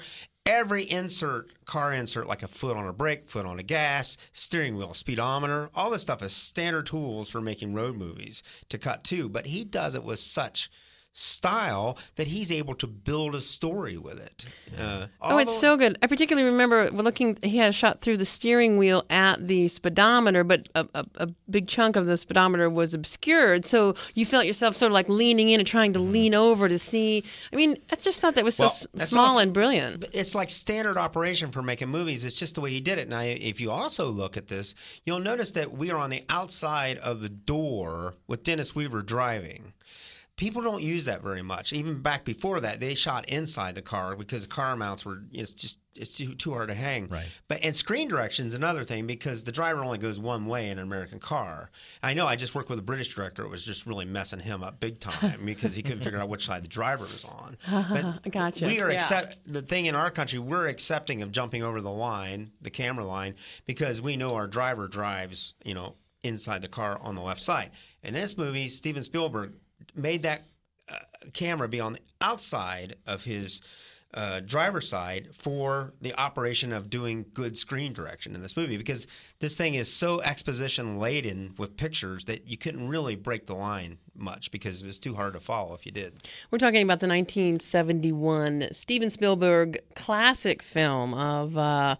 every 0.50 0.90
insert 0.90 1.52
car 1.64 1.94
insert 1.94 2.26
like 2.26 2.42
a 2.42 2.48
foot 2.48 2.76
on 2.76 2.88
a 2.88 2.92
brake 2.92 3.30
foot 3.30 3.46
on 3.46 3.60
a 3.60 3.64
gas 3.64 4.18
steering 4.34 4.76
wheel 4.76 4.96
speedometer 4.96 5.70
all 5.76 5.92
this 5.92 6.02
stuff 6.02 6.24
is 6.24 6.34
standard 6.34 6.88
tools 6.88 7.30
for 7.30 7.40
making 7.40 7.76
road 7.76 7.96
movies 7.96 8.42
to 8.68 8.76
cut 8.76 9.04
to 9.04 9.30
but 9.30 9.46
he 9.46 9.64
does 9.64 9.94
it 9.94 10.04
with 10.04 10.20
such 10.20 10.72
style 11.20 11.98
that 12.16 12.28
he's 12.28 12.52
able 12.52 12.74
to 12.76 12.88
build 12.88 13.36
a 13.36 13.42
story 13.42 13.98
with 13.98 14.20
it. 14.20 14.46
Uh, 14.78 15.08
Oh, 15.22 15.38
it's 15.38 15.50
although- 15.50 15.60
so 15.60 15.78
good. 15.78 15.98
I 16.02 16.08
particularly 16.08 16.50
remember 16.50 16.90
looking. 16.92 17.38
He 17.44 17.58
had 17.58 17.70
a 17.70 17.74
shot 17.74 18.02
through 18.02 18.18
the 18.18 18.26
steering 18.26 18.78
wheel 18.78 19.04
at 19.10 19.48
the 19.48 19.68
speedometer, 19.68 20.44
but 20.44 20.70
a, 20.76 20.88
a, 20.96 21.06
a 21.16 21.28
big 21.50 21.68
chunk 21.68 21.96
of 21.96 22.06
the 22.06 22.16
speedometer 22.18 22.70
was 22.70 22.94
obscured. 22.94 23.66
So 23.66 23.96
you 24.14 24.26
felt 24.26 24.46
yourself 24.46 24.76
sort 24.76 24.92
of 24.92 24.94
like 24.94 25.10
leaning 25.10 25.50
in 25.50 25.60
and 25.60 25.68
trying 25.68 25.94
to 25.94 26.00
lean 26.00 26.34
over 26.34 26.70
to 26.70 26.80
see. 26.80 27.24
I 27.52 27.56
mean, 27.56 27.76
I 27.92 27.96
just 27.98 28.22
thought 28.22 28.36
that 28.36 28.44
was 28.46 28.56
so 28.56 28.66
Well, 28.66 28.72
s- 28.72 29.10
small 29.10 29.26
also- 29.26 29.40
and 29.42 29.54
brilliant. 29.54 30.06
It's 30.14 30.36
like 30.36 30.50
standard 30.50 30.98
operation 30.98 31.52
for 31.52 31.62
making 31.62 31.90
movies. 31.90 32.24
It's 32.24 32.36
just 32.36 32.56
the 32.56 32.62
way 32.62 32.72
he 32.72 32.80
did 32.80 32.98
it. 32.98 33.10
Now, 33.10 33.22
if 33.22 33.60
you 33.60 33.72
also 33.72 34.06
look 34.08 34.38
at 34.38 34.48
this, 34.48 34.74
you'll 35.06 35.20
notice 35.20 35.52
that 35.52 35.74
we 35.74 35.92
are 35.92 35.98
on 35.98 36.10
the 36.10 36.24
outside 36.30 36.98
of 37.00 37.22
the 37.22 37.30
door 37.30 38.14
with 38.28 38.44
Dennis 38.44 38.74
Weaver 38.74 39.02
driving. 39.02 39.74
People 40.40 40.62
don't 40.62 40.82
use 40.82 41.04
that 41.04 41.22
very 41.22 41.42
much. 41.42 41.74
Even 41.74 42.02
back 42.02 42.24
before 42.24 42.62
that, 42.62 42.80
they 42.80 42.94
shot 42.94 43.28
inside 43.28 43.76
the 43.76 43.82
car 43.82 44.16
because 44.16 44.44
the 44.44 44.48
car 44.50 44.74
mounts 44.78 45.06
were 45.06 45.22
it's 45.34 45.54
just 45.54 45.80
it's 45.96 46.16
too 46.16 46.34
too 46.34 46.52
hard 46.54 46.70
to 46.70 46.74
hang. 46.74 47.10
Right. 47.10 47.26
But 47.50 47.60
and 47.62 47.76
screen 47.76 48.08
direction 48.08 48.48
is 48.48 48.54
another 48.54 48.86
thing 48.86 49.06
because 49.06 49.44
the 49.44 49.52
driver 49.52 49.84
only 49.84 49.98
goes 49.98 50.18
one 50.18 50.46
way 50.46 50.70
in 50.70 50.78
an 50.78 50.86
American 50.86 51.20
car. 51.20 51.72
I 52.02 52.14
know. 52.14 52.26
I 52.26 52.38
just 52.38 52.56
worked 52.56 52.70
with 52.70 52.80
a 52.80 52.84
British 52.84 53.14
director. 53.14 53.44
It 53.44 53.50
was 53.50 53.66
just 53.66 53.86
really 53.86 54.06
messing 54.06 54.40
him 54.40 54.64
up 54.64 54.80
big 54.80 55.00
time 55.02 55.42
because 55.44 55.76
he 55.76 55.84
couldn't 55.84 56.06
figure 56.06 56.20
out 56.20 56.30
which 56.30 56.46
side 56.46 56.64
the 56.64 56.70
driver 56.70 57.04
was 57.04 57.26
on. 57.26 57.58
Uh-huh. 57.70 58.14
But 58.24 58.32
Gotcha. 58.32 58.66
we 58.66 58.80
are 58.80 58.90
Yeah. 58.90 58.96
accept 58.96 59.40
the 59.46 59.62
thing 59.62 59.88
in 59.88 59.96
our 59.96 60.10
country. 60.10 60.40
We're 60.40 60.68
accepting 60.68 61.22
of 61.22 61.34
jumping 61.34 61.64
over 61.64 61.82
the 61.82 61.92
line, 61.92 62.52
the 62.62 62.70
camera 62.72 63.04
line, 63.06 63.36
because 63.66 64.02
we 64.02 64.16
know 64.16 64.36
our 64.36 64.48
driver 64.48 64.88
drives, 64.88 65.54
you 65.66 65.74
know, 65.74 65.96
inside 66.24 66.62
the 66.62 66.70
car 66.70 66.98
on 67.02 67.16
the 67.16 67.22
left 67.22 67.42
side. 67.42 67.72
In 68.04 68.14
this 68.14 68.38
movie, 68.38 68.70
Steven 68.70 69.04
Spielberg 69.04 69.54
made 69.96 70.24
that 70.24 70.48
uh, 70.90 70.96
camera 71.34 71.68
be 71.68 71.80
on 71.80 71.94
the 71.94 72.00
outside 72.22 72.96
of 73.06 73.24
his 73.24 73.62
uh, 74.14 74.40
driver's 74.40 74.90
side 74.90 75.30
for 75.34 75.94
the 76.02 76.14
operation 76.20 76.74
of 76.74 76.90
doing 76.90 77.26
good 77.34 77.56
screen 77.56 77.94
direction 77.94 78.34
in 78.34 78.42
this 78.42 78.58
movie 78.58 78.76
because 78.76 79.06
this 79.40 79.56
thing 79.56 79.76
is 79.76 79.92
so 79.92 80.20
exposition 80.22 80.98
laden 80.98 81.54
with 81.60 81.78
pictures 81.78 82.26
that 82.26 82.48
you 82.48 82.58
couldn't 82.58 82.88
really 82.88 83.16
break 83.16 83.46
the 83.46 83.54
line 83.54 84.00
much 84.16 84.50
because 84.50 84.82
it 84.82 84.88
was 84.88 84.98
too 85.00 85.14
hard 85.14 85.34
to 85.34 85.40
follow 85.40 85.76
if 85.76 85.86
you 85.86 85.92
did. 85.92 86.14
We're 86.50 86.58
talking 86.58 86.82
about 86.82 87.02
the 87.02 87.08
1971 87.08 88.70
Steven 88.72 89.12
Spielberg 89.12 89.78
classic 89.94 90.64
film 90.64 91.14
of 91.14 91.56
uh, 91.56 91.96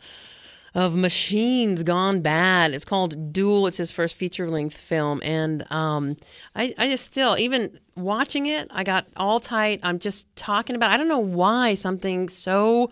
of 0.74 0.96
machines 0.96 1.84
gone 1.84 2.22
bad. 2.22 2.74
It's 2.74 2.86
called 2.86 3.34
Duel. 3.34 3.68
It's 3.68 3.78
his 3.78 3.92
first 3.92 4.16
feature 4.16 4.50
length 4.50 4.78
film, 4.78 5.22
and 5.24 5.70
um, 5.72 6.18
I, 6.56 6.74
I 6.78 6.90
just 6.90 7.06
still 7.06 7.38
even 7.38 7.80
watching 7.96 8.46
it, 8.46 8.68
I 8.72 8.84
got 8.84 9.08
all 9.16 9.40
tight. 9.40 9.80
I'm 9.84 10.00
just 10.00 10.34
talking 10.36 10.76
about. 10.76 10.92
I 10.92 10.98
don't 10.98 11.08
know 11.08 11.20
why 11.20 11.74
something 11.74 12.30
so 12.30 12.92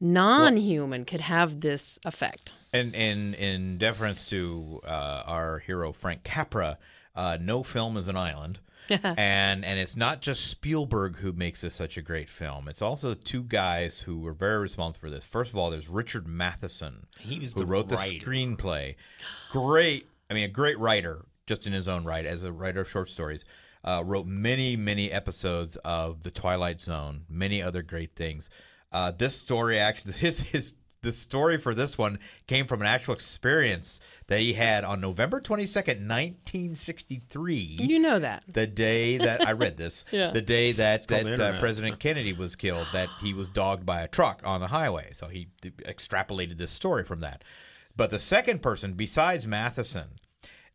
non-human 0.00 1.04
could 1.04 1.22
have 1.22 1.60
this 1.60 1.98
effect. 2.04 2.52
And 2.72 2.94
in 2.94 3.34
in 3.34 3.78
deference 3.78 4.28
to 4.30 4.80
uh, 4.84 5.22
our 5.26 5.60
hero 5.60 5.92
Frank 5.92 6.24
Capra, 6.24 6.78
uh, 7.14 7.38
no 7.40 7.62
film 7.62 7.96
is 7.96 8.08
an 8.08 8.16
island. 8.16 8.58
And 8.90 9.64
and 9.64 9.78
it's 9.78 9.96
not 9.96 10.20
just 10.20 10.46
Spielberg 10.46 11.16
who 11.16 11.32
makes 11.32 11.60
this 11.60 11.74
such 11.74 11.96
a 11.96 12.02
great 12.02 12.28
film. 12.28 12.68
It's 12.68 12.82
also 12.82 13.14
two 13.14 13.42
guys 13.42 14.00
who 14.00 14.18
were 14.18 14.32
very 14.32 14.58
responsible 14.58 15.08
for 15.08 15.14
this. 15.14 15.24
First 15.24 15.50
of 15.52 15.56
all, 15.58 15.70
there's 15.70 15.88
Richard 15.88 16.26
Matheson, 16.26 17.06
He 17.18 17.38
was 17.38 17.54
who 17.54 17.60
the 17.60 17.66
wrote 17.66 17.88
the 17.88 17.96
screenplay. 17.96 18.96
Great, 19.50 20.08
I 20.30 20.34
mean, 20.34 20.44
a 20.44 20.48
great 20.48 20.78
writer 20.78 21.24
just 21.46 21.66
in 21.66 21.72
his 21.72 21.88
own 21.88 22.04
right 22.04 22.24
as 22.24 22.44
a 22.44 22.52
writer 22.52 22.80
of 22.80 22.90
short 22.90 23.08
stories. 23.10 23.44
Uh, 23.82 24.02
wrote 24.04 24.26
many 24.26 24.76
many 24.76 25.12
episodes 25.12 25.76
of 25.84 26.22
The 26.22 26.30
Twilight 26.30 26.80
Zone, 26.80 27.26
many 27.28 27.60
other 27.60 27.82
great 27.82 28.14
things. 28.16 28.48
Uh, 28.92 29.10
this 29.10 29.36
story 29.36 29.78
actually 29.78 30.12
his 30.18 30.40
his 30.40 30.74
the 31.04 31.12
story 31.12 31.56
for 31.58 31.74
this 31.74 31.96
one 31.96 32.18
came 32.48 32.66
from 32.66 32.80
an 32.80 32.86
actual 32.88 33.14
experience 33.14 34.00
that 34.26 34.40
he 34.40 34.54
had 34.54 34.82
on 34.84 35.00
November 35.00 35.40
22nd, 35.40 36.08
1963 36.08 37.78
You 37.80 37.98
know 37.98 38.18
that. 38.18 38.42
the 38.48 38.66
day 38.66 39.18
that 39.18 39.46
I 39.46 39.52
read 39.52 39.76
this, 39.76 40.04
Yeah. 40.12 40.30
the 40.32 40.42
day 40.42 40.72
that, 40.72 41.06
that 41.08 41.24
the 41.24 41.54
uh. 41.56 41.60
President 41.60 41.98
Kennedy 42.00 42.32
was 42.32 42.56
killed, 42.56 42.86
that 42.92 43.08
he 43.20 43.32
was 43.34 43.48
dogged 43.48 43.86
by 43.86 44.02
a 44.02 44.08
truck 44.08 44.42
on 44.44 44.60
the 44.60 44.66
highway. 44.68 45.10
So 45.12 45.28
he 45.28 45.48
d- 45.60 45.70
extrapolated 45.70 46.56
this 46.58 46.72
story 46.72 47.04
from 47.04 47.20
that. 47.20 47.44
But 47.96 48.10
the 48.10 48.18
second 48.20 48.60
person, 48.62 48.94
besides 48.94 49.46
Matheson, 49.46 50.08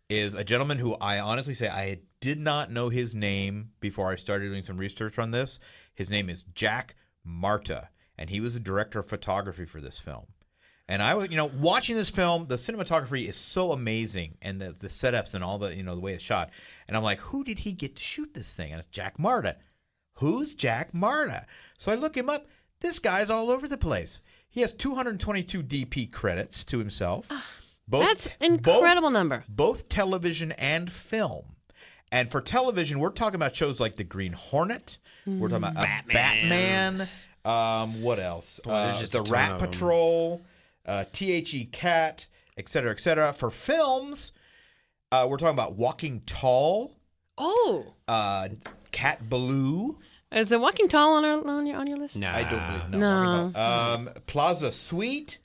is 0.10 0.34
a 0.36 0.44
gentleman 0.44 0.78
who 0.80 0.96
I 0.96 1.20
honestly 1.20 1.54
say 1.54 1.68
I 1.70 2.00
did 2.22 2.39
not 2.39 2.72
know 2.72 2.89
his 2.89 3.13
name 3.13 3.72
before 3.80 4.12
I 4.12 4.15
started 4.15 4.48
doing 4.50 4.63
some 4.63 4.78
research 4.78 5.20
on 5.20 5.32
this. 5.32 5.60
His 5.94 6.10
name 6.10 6.30
is 6.30 6.44
Jack 6.56 6.96
Marta, 7.24 7.89
and 8.20 8.30
he 8.30 8.40
was 8.40 8.54
the 8.54 8.60
director 8.60 9.00
of 9.00 9.08
photography 9.08 9.66
for 9.66 9.82
this 9.82 10.00
film. 10.00 10.28
And 10.88 11.02
I 11.02 11.14
was, 11.16 11.30
you 11.30 11.38
know, 11.38 11.46
watching 11.60 11.96
this 11.96 12.10
film, 12.10 12.48
the 12.48 12.56
cinematography 12.58 13.28
is 13.28 13.36
so 13.38 13.72
amazing, 13.72 14.38
and 14.42 14.60
the 14.62 14.76
the 14.78 14.88
setups 14.90 15.34
and 15.34 15.44
all 15.44 15.58
the, 15.58 15.76
you 15.76 15.82
know, 15.84 15.96
the 15.96 16.02
way 16.02 16.14
it's 16.14 16.24
shot. 16.24 16.50
And 16.88 16.96
I'm 16.98 17.04
like, 17.04 17.20
who 17.20 17.44
did 17.44 17.60
he 17.60 17.72
get 17.74 17.96
to 17.96 18.02
shoot 18.04 18.34
this 18.36 18.54
thing? 18.54 18.72
And 18.72 18.80
it's 18.80 18.88
Jack 18.90 19.18
Marta. 19.18 19.56
Who's 20.16 20.54
Jack 20.54 20.94
Marta? 20.94 21.46
So 21.78 21.92
I 21.92 21.96
look 21.96 22.16
him 22.18 22.30
up. 22.30 22.48
This 22.82 23.00
guy's 23.00 23.30
all 23.30 23.50
over 23.52 23.68
the 23.68 23.78
place. 23.78 24.20
He 24.50 24.62
has 24.62 24.74
222 24.74 25.62
DP 25.64 26.12
credits 26.12 26.64
to 26.66 26.80
himself. 26.80 27.28
Both, 27.88 28.04
Ah, 28.04 28.06
That's 28.08 28.28
both- 28.28 28.42
incredible 28.42 29.12
number. 29.12 29.44
both 29.48 29.90
television 29.90 30.52
and 30.54 30.92
film. 30.92 31.56
And 32.12 32.32
for 32.32 32.42
television, 32.42 33.00
we're 33.00 33.12
talking 33.12 33.36
about 33.36 33.56
shows 33.56 33.80
like 33.80 33.96
The 33.96 34.04
Green 34.04 34.34
Hornet. 34.34 34.98
We're 35.28 35.50
talking 35.50 35.64
about 35.66 35.78
uh, 35.78 36.02
Batman. 36.12 37.08
Um, 37.45 38.02
what 38.02 38.19
else? 38.19 38.60
Boy, 38.63 38.71
there's 38.71 38.97
Uh, 38.97 38.99
just 38.99 39.12
the 39.13 39.19
a 39.19 39.23
Rat 39.23 39.52
of 39.54 39.62
'em. 39.63 39.69
Patrol, 39.69 40.41
uh, 40.86 41.06
THE 41.12 41.65
Cat, 41.71 42.28
et 42.58 42.67
cetera, 42.69 42.91
et 42.91 42.99
cetera. 42.99 43.34
For 43.34 43.49
films, 43.52 44.32
uh, 45.12 45.25
we're 45.30 45.38
talking 45.38 45.54
about 45.54 45.73
Walking 45.73 46.21
Tall, 46.25 46.91
Oh, 47.38 47.93
uh, 48.08 48.49
Cat 48.91 49.30
Ballou. 49.30 49.97
is 50.32 50.52
it 50.52 50.60
Walking 50.60 50.88
Tall 50.89 51.13
on, 51.13 51.23
our, 51.25 51.47
on 51.47 51.65
your 51.65 51.78
on 51.78 51.88
your 51.88 51.97
list? 51.97 52.17
Nah. 52.17 52.36
I 52.36 52.43
don't 52.43 52.89
believe 52.89 53.02
no. 53.02 53.47
No. 53.49 53.60
Um, 53.60 54.10
Plaza 54.28 54.71
Suite, 54.73 55.39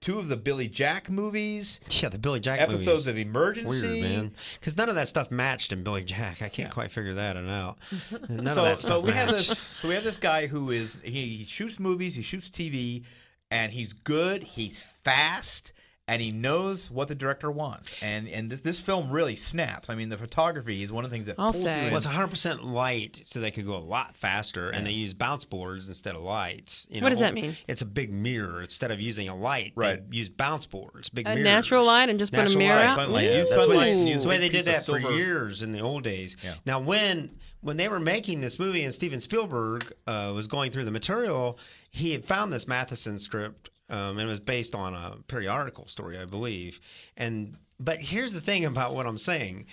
two 0.00 0.18
of 0.18 0.28
the 0.28 0.36
Billy 0.36 0.68
Jack 0.68 1.10
movies, 1.10 1.80
Yeah, 1.90 2.08
the 2.08 2.18
Billy 2.18 2.40
Jack 2.40 2.60
episodes 2.60 2.86
movies. 2.86 3.06
of 3.06 3.18
Emergency. 3.18 3.68
Weird, 3.68 4.00
man. 4.00 4.32
Because 4.58 4.76
none 4.76 4.88
of 4.88 4.94
that 4.94 5.08
stuff 5.08 5.30
matched 5.30 5.72
in 5.72 5.82
Billy 5.82 6.04
Jack. 6.04 6.40
I 6.42 6.48
can't 6.48 6.72
quite 6.72 6.90
figure 6.90 7.14
that 7.14 7.36
out. 7.36 7.78
None 8.28 8.46
so, 8.46 8.50
of 8.50 8.54
that 8.68 8.80
so 8.80 8.88
stuff 8.88 9.02
we 9.04 9.12
have 9.12 9.28
this. 9.28 9.46
So 9.78 9.88
we 9.88 9.94
have 9.94 10.04
this 10.04 10.16
guy 10.16 10.46
who 10.46 10.70
is 10.70 10.98
he 11.02 11.44
shoots 11.48 11.78
movies, 11.80 12.14
he 12.14 12.22
shoots 12.22 12.48
TV, 12.48 13.04
and 13.50 13.72
he's 13.72 13.92
good. 13.92 14.42
He's 14.42 14.78
fast, 14.78 15.72
and 16.08 16.20
he 16.22 16.32
knows 16.32 16.90
what 16.90 17.06
the 17.06 17.14
director 17.14 17.50
wants. 17.50 17.94
And 18.02 18.26
and 18.28 18.50
th- 18.50 18.62
this 18.62 18.80
film 18.80 19.10
really 19.10 19.36
snaps. 19.36 19.88
I 19.90 19.94
mean, 19.94 20.08
the 20.08 20.16
photography 20.18 20.82
is 20.82 20.90
one 20.90 21.04
of 21.04 21.10
the 21.10 21.14
things 21.14 21.26
that 21.26 21.36
I'll 21.38 21.52
pulls 21.52 21.62
say. 21.64 21.74
you 21.80 21.86
in. 21.86 21.92
Well, 21.92 21.98
it's 21.98 22.06
100% 22.06 22.64
light, 22.64 23.20
so 23.24 23.38
they 23.40 23.50
could 23.50 23.66
go 23.66 23.76
a 23.76 23.78
lot 23.78 24.16
faster, 24.16 24.70
and 24.70 24.86
they 24.86 24.90
use 24.90 25.14
bounce 25.14 25.44
boards 25.44 25.86
instead 25.88 26.14
of 26.16 26.22
lights. 26.22 26.86
You 26.90 27.02
What 27.02 27.10
does 27.10 27.20
that 27.20 27.34
mean? 27.34 27.56
It's 27.68 27.82
a 27.82 27.86
big 27.86 28.10
mirror. 28.12 28.62
Instead 28.62 28.90
of 28.90 29.00
using 29.00 29.28
a 29.28 29.36
light, 29.36 29.72
Right. 29.76 30.10
they 30.10 30.16
use 30.16 30.28
bounce 30.28 30.66
boards, 30.66 31.08
big 31.10 31.26
A 31.26 31.30
mirrors. 31.30 31.44
natural 31.44 31.84
light 31.84 32.08
and 32.08 32.18
just 32.18 32.32
put 32.32 32.52
a 32.52 32.58
mirror 32.58 32.74
light, 32.76 32.84
out? 32.86 32.96
sunlight. 32.96 33.24
Yeah, 33.24 33.38
Use 33.38 33.50
that's 33.50 33.62
sunlight 33.62 33.84
the 33.84 33.90
and 33.92 34.04
way, 34.06 34.10
use 34.12 34.22
the 34.22 34.28
way 34.30 34.36
a 34.36 34.40
they 34.40 34.48
piece 34.48 34.64
did 34.64 34.68
of 34.68 34.74
that 34.74 34.84
for 34.92 35.00
silver. 35.00 35.16
years 35.16 35.62
in 35.62 35.72
the 35.72 35.80
old 35.80 36.02
days. 36.04 36.36
Yeah. 36.42 36.54
Now, 36.64 36.80
when 36.80 37.30
when 37.60 37.76
they 37.76 37.88
were 37.88 37.98
making 38.00 38.40
this 38.40 38.58
movie 38.60 38.84
and 38.84 38.94
Steven 38.94 39.18
Spielberg 39.18 39.92
uh, 40.06 40.30
was 40.32 40.46
going 40.46 40.70
through 40.70 40.84
the 40.84 40.92
material, 40.92 41.58
he 41.90 42.12
had 42.12 42.24
found 42.24 42.52
this 42.52 42.68
Matheson 42.68 43.18
script, 43.18 43.70
um, 43.90 44.18
and 44.18 44.20
it 44.20 44.26
was 44.26 44.40
based 44.40 44.74
on 44.74 44.94
a 44.94 45.16
periodical 45.26 45.86
story, 45.88 46.18
I 46.18 46.24
believe. 46.24 46.80
And 47.16 47.56
but 47.80 48.00
here's 48.00 48.32
the 48.32 48.40
thing 48.40 48.64
about 48.64 48.94
what 48.94 49.06
I'm 49.06 49.18
saying. 49.18 49.66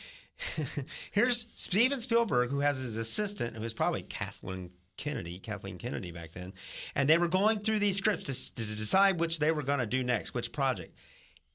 here's 1.12 1.48
Steven 1.56 2.00
Spielberg, 2.02 2.50
who 2.50 2.60
has 2.60 2.78
his 2.78 2.98
assistant, 2.98 3.56
who 3.56 3.64
is 3.64 3.74
probably 3.74 4.04
Kathleen 4.04 4.70
Kennedy, 4.98 5.40
Kathleen 5.40 5.78
Kennedy 5.78 6.12
back 6.12 6.32
then, 6.34 6.54
and 6.96 7.10
they 7.10 7.18
were 7.18 7.28
going 7.28 7.60
through 7.60 7.80
these 7.80 7.98
scripts 7.98 8.24
to, 8.24 8.56
to 8.56 8.76
decide 8.76 9.20
which 9.20 9.40
they 9.40 9.52
were 9.52 9.64
going 9.64 9.80
to 9.80 9.86
do 9.86 10.04
next, 10.04 10.34
which 10.34 10.52
project. 10.52 10.96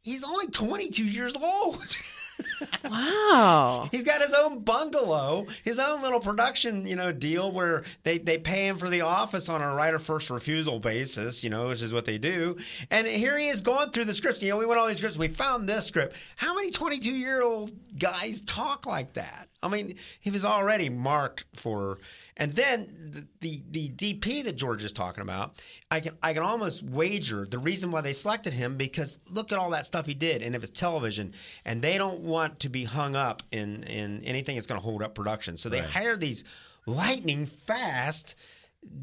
He's 0.02 0.24
only 0.24 0.46
22 0.46 1.04
years 1.04 1.36
old. 1.36 1.96
Wow. 2.90 3.88
He's 3.92 4.02
got 4.02 4.20
his 4.20 4.34
own 4.34 4.60
bungalow, 4.60 5.46
his 5.62 5.78
own 5.78 6.02
little 6.02 6.18
production, 6.18 6.86
you 6.86 6.96
know, 6.96 7.12
deal 7.12 7.52
where 7.52 7.84
they, 8.02 8.18
they 8.18 8.36
pay 8.36 8.66
him 8.66 8.78
for 8.78 8.88
the 8.88 9.02
office 9.02 9.48
on 9.48 9.62
a 9.62 9.74
right 9.74 9.94
of 9.94 10.02
first 10.02 10.28
refusal 10.28 10.80
basis, 10.80 11.44
you 11.44 11.50
know, 11.50 11.68
which 11.68 11.82
is 11.82 11.92
what 11.92 12.04
they 12.04 12.18
do. 12.18 12.56
And 12.90 13.06
here 13.06 13.38
he 13.38 13.48
is 13.48 13.60
going 13.60 13.90
through 13.90 14.06
the 14.06 14.14
scripts. 14.14 14.42
You 14.42 14.50
know, 14.50 14.56
we 14.56 14.66
went 14.66 14.80
all 14.80 14.88
these 14.88 14.98
scripts. 14.98 15.16
We 15.16 15.28
found 15.28 15.68
this 15.68 15.86
script. 15.86 16.16
How 16.36 16.52
many 16.54 16.70
22 16.72 17.12
year 17.12 17.42
old 17.42 17.70
guys 17.98 18.40
talk 18.40 18.86
like 18.86 19.12
that? 19.12 19.48
I 19.62 19.68
mean, 19.68 19.94
he 20.18 20.30
was 20.30 20.44
already 20.44 20.88
marked 20.88 21.44
for. 21.54 21.98
And 22.40 22.50
then 22.52 23.26
the, 23.40 23.62
the 23.70 23.90
the 23.98 24.14
DP 24.14 24.42
that 24.44 24.56
George 24.56 24.82
is 24.82 24.92
talking 24.92 25.20
about, 25.20 25.62
I 25.90 26.00
can 26.00 26.16
I 26.22 26.32
can 26.32 26.42
almost 26.42 26.82
wager 26.82 27.44
the 27.44 27.58
reason 27.58 27.90
why 27.90 28.00
they 28.00 28.14
selected 28.14 28.54
him 28.54 28.78
because 28.78 29.18
look 29.28 29.52
at 29.52 29.58
all 29.58 29.70
that 29.70 29.84
stuff 29.84 30.06
he 30.06 30.14
did, 30.14 30.42
and 30.42 30.54
it 30.54 30.60
was 30.60 30.70
television, 30.70 31.34
and 31.66 31.82
they 31.82 31.98
don't 31.98 32.20
want 32.20 32.60
to 32.60 32.70
be 32.70 32.84
hung 32.84 33.14
up 33.14 33.42
in 33.52 33.82
in 33.84 34.24
anything 34.24 34.56
that's 34.56 34.66
going 34.66 34.80
to 34.80 34.84
hold 34.84 35.02
up 35.02 35.14
production. 35.14 35.58
So 35.58 35.68
they 35.68 35.80
hire 35.80 36.16
these 36.16 36.44
lightning 36.86 37.44
fast 37.44 38.36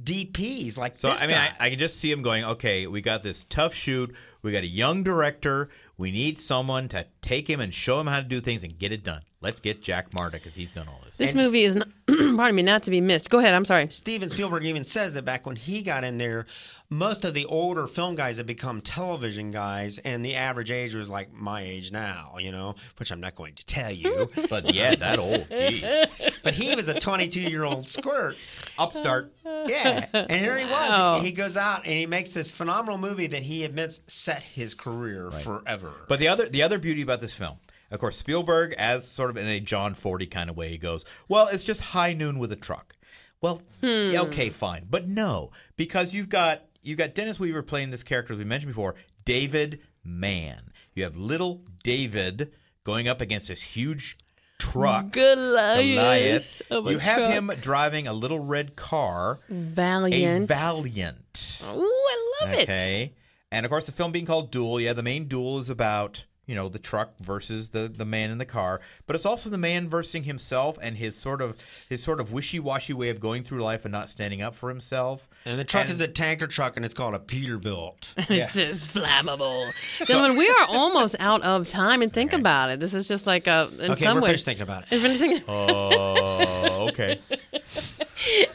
DPs 0.03 0.77
like 0.77 0.97
So 0.97 1.09
I 1.09 1.27
mean. 1.27 1.35
I, 1.35 1.51
I 1.59 1.69
can 1.69 1.77
just 1.77 1.99
see 1.99 2.11
him 2.11 2.23
going. 2.23 2.43
Okay, 2.43 2.87
we 2.87 3.01
got 3.01 3.21
this 3.21 3.45
tough 3.49 3.75
shoot. 3.75 4.15
We 4.41 4.51
got 4.51 4.63
a 4.63 4.67
young 4.67 5.03
director. 5.03 5.69
We 5.97 6.09
need 6.09 6.39
someone 6.39 6.87
to 6.89 7.05
take 7.27 7.49
him 7.49 7.59
and 7.59 7.73
show 7.73 7.99
him 7.99 8.07
how 8.07 8.19
to 8.21 8.25
do 8.25 8.39
things 8.39 8.63
and 8.63 8.77
get 8.77 8.91
it 8.91 9.03
done. 9.03 9.21
Let's 9.39 9.59
get 9.59 9.83
Jack 9.83 10.13
Marta 10.13 10.37
because 10.37 10.55
he's 10.55 10.71
done 10.71 10.87
all 10.87 10.99
this. 11.05 11.17
This 11.17 11.31
And- 11.31 11.39
movie 11.39 11.63
is, 11.63 11.75
not, 11.75 11.87
pardon 12.07 12.55
me, 12.55 12.63
not 12.63 12.83
to 12.83 12.91
be 12.91 13.01
missed. 13.01 13.29
Go 13.29 13.37
ahead. 13.37 13.53
I'm 13.53 13.65
sorry. 13.65 13.87
Steven 13.89 14.29
Spielberg 14.29 14.65
even 14.65 14.83
says 14.83 15.13
that 15.13 15.25
back 15.25 15.45
when 15.45 15.55
he 15.55 15.83
got 15.83 16.03
in 16.03 16.17
there, 16.17 16.47
most 16.89 17.23
of 17.23 17.35
the 17.35 17.45
older 17.45 17.85
film 17.85 18.15
guys 18.15 18.37
had 18.37 18.47
become 18.47 18.81
television 18.81 19.51
guys, 19.51 19.99
and 19.99 20.25
the 20.25 20.35
average 20.35 20.71
age 20.71 20.95
was 20.95 21.09
like 21.09 21.31
my 21.33 21.61
age 21.61 21.91
now, 21.91 22.37
you 22.39 22.51
know, 22.51 22.75
which 22.97 23.11
I'm 23.11 23.19
not 23.19 23.35
going 23.35 23.53
to 23.55 23.65
tell 23.65 23.91
you. 23.91 24.29
But 24.49 24.73
yeah, 24.73 24.95
that 24.95 25.19
old. 25.19 25.47
Geez. 25.49 25.83
but 26.43 26.53
he 26.53 26.73
was 26.75 26.87
a 26.87 26.93
22 26.99 27.41
year 27.41 27.63
old 27.63 27.87
squirt. 27.87 28.37
Upstart. 28.77 29.33
Yeah. 29.67 30.05
And 30.13 30.31
here 30.31 30.57
he 30.57 30.65
was. 30.65 31.21
He 31.21 31.31
goes 31.31 31.57
out 31.57 31.85
and 31.85 31.93
he 31.93 32.05
makes 32.05 32.31
this 32.31 32.49
phenomenal 32.51 32.97
movie 32.97 33.27
that 33.27 33.43
he 33.43 33.65
admits 33.65 33.99
set 34.07 34.41
his 34.41 34.73
career 34.73 35.29
forever. 35.31 35.91
But 36.07 36.19
the 36.19 36.29
other 36.29 36.47
the 36.47 36.63
other 36.63 36.79
beauty 36.79 37.01
about 37.01 37.16
this 37.21 37.33
film, 37.33 37.57
of 37.91 37.99
course, 37.99 38.17
Spielberg, 38.17 38.73
as 38.73 39.07
sort 39.07 39.29
of 39.29 39.37
in 39.37 39.47
a 39.47 39.59
John 39.59 39.93
Forty 39.93 40.25
kind 40.25 40.49
of 40.49 40.57
way, 40.57 40.69
he 40.69 40.77
goes, 40.77 41.05
"Well, 41.27 41.47
it's 41.47 41.63
just 41.63 41.81
high 41.81 42.13
noon 42.13 42.39
with 42.39 42.51
a 42.51 42.55
truck." 42.55 42.95
Well, 43.41 43.61
hmm. 43.81 44.11
yeah, 44.11 44.21
okay, 44.23 44.49
fine, 44.49 44.87
but 44.89 45.07
no, 45.07 45.51
because 45.75 46.13
you've 46.13 46.29
got 46.29 46.63
you've 46.81 46.97
got 46.97 47.15
Dennis 47.15 47.39
Weaver 47.39 47.63
playing 47.63 47.91
this 47.91 48.03
character 48.03 48.33
as 48.33 48.39
we 48.39 48.45
mentioned 48.45 48.71
before, 48.71 48.95
David 49.25 49.81
Mann. 50.03 50.71
You 50.95 51.03
have 51.03 51.15
little 51.15 51.61
David 51.83 52.51
going 52.83 53.07
up 53.07 53.21
against 53.21 53.49
this 53.49 53.61
huge 53.61 54.15
truck. 54.57 55.11
Goliath. 55.11 56.61
Goliath. 56.67 56.91
You 56.91 56.97
have 56.97 57.17
truck. 57.17 57.31
him 57.31 57.51
driving 57.61 58.07
a 58.07 58.13
little 58.13 58.39
red 58.39 58.75
car, 58.75 59.39
Valiant. 59.49 60.45
a 60.45 60.47
Valiant. 60.47 61.61
Ooh, 61.63 61.75
I 61.75 62.31
love 62.41 62.53
it. 62.53 62.63
Okay. 62.63 63.13
And 63.51 63.65
of 63.65 63.69
course, 63.69 63.85
the 63.85 63.91
film 63.91 64.11
being 64.11 64.25
called 64.25 64.51
Duel, 64.51 64.79
yeah, 64.81 64.93
the 64.93 65.03
main 65.03 65.27
duel 65.27 65.59
is 65.59 65.69
about 65.69 66.25
you 66.47 66.55
know 66.55 66.67
the 66.69 66.79
truck 66.79 67.11
versus 67.19 67.69
the 67.69 67.87
the 67.87 68.05
man 68.05 68.31
in 68.31 68.39
the 68.39 68.45
car, 68.45 68.81
but 69.05 69.15
it's 69.15 69.25
also 69.25 69.49
the 69.49 69.57
man 69.59 69.87
versus 69.87 70.25
himself 70.25 70.79
and 70.81 70.97
his 70.97 71.15
sort 71.15 71.41
of 71.41 71.55
his 71.89 72.01
sort 72.01 72.19
of 72.19 72.31
wishy 72.31 72.59
washy 72.59 72.93
way 72.93 73.09
of 73.09 73.19
going 73.19 73.43
through 73.43 73.61
life 73.61 73.85
and 73.85 73.91
not 73.91 74.09
standing 74.09 74.41
up 74.41 74.55
for 74.55 74.69
himself. 74.69 75.27
And 75.45 75.59
the 75.59 75.63
truck 75.65 75.83
And- 75.83 75.91
is 75.91 76.01
a 76.01 76.07
tanker 76.07 76.47
truck 76.47 76.75
and 76.77 76.83
it's 76.85 76.93
called 76.95 77.13
a 77.13 77.19
Peterbilt. 77.19 78.13
It 78.31 78.47
says 78.49 78.83
flammable. 78.83 79.71
Gentlemen, 80.07 80.37
we 80.37 80.49
are 80.49 80.65
almost 80.69 81.15
out 81.19 81.43
of 81.43 81.67
time, 81.67 82.01
and 82.01 82.11
think 82.11 82.33
about 82.33 82.69
it. 82.71 82.79
This 82.79 82.93
is 82.93 83.07
just 83.07 83.27
like 83.27 83.45
a, 83.47 83.69
in 83.79 83.91
Okay, 83.91 84.03
some 84.03 84.15
we're 84.21 84.29
ways. 84.29 84.43
thinking 84.43 84.63
about 84.63 84.83
it. 84.83 84.87
If 84.95 85.03
anything, 85.03 85.43
Oh, 85.47 86.87
okay. 86.89 87.19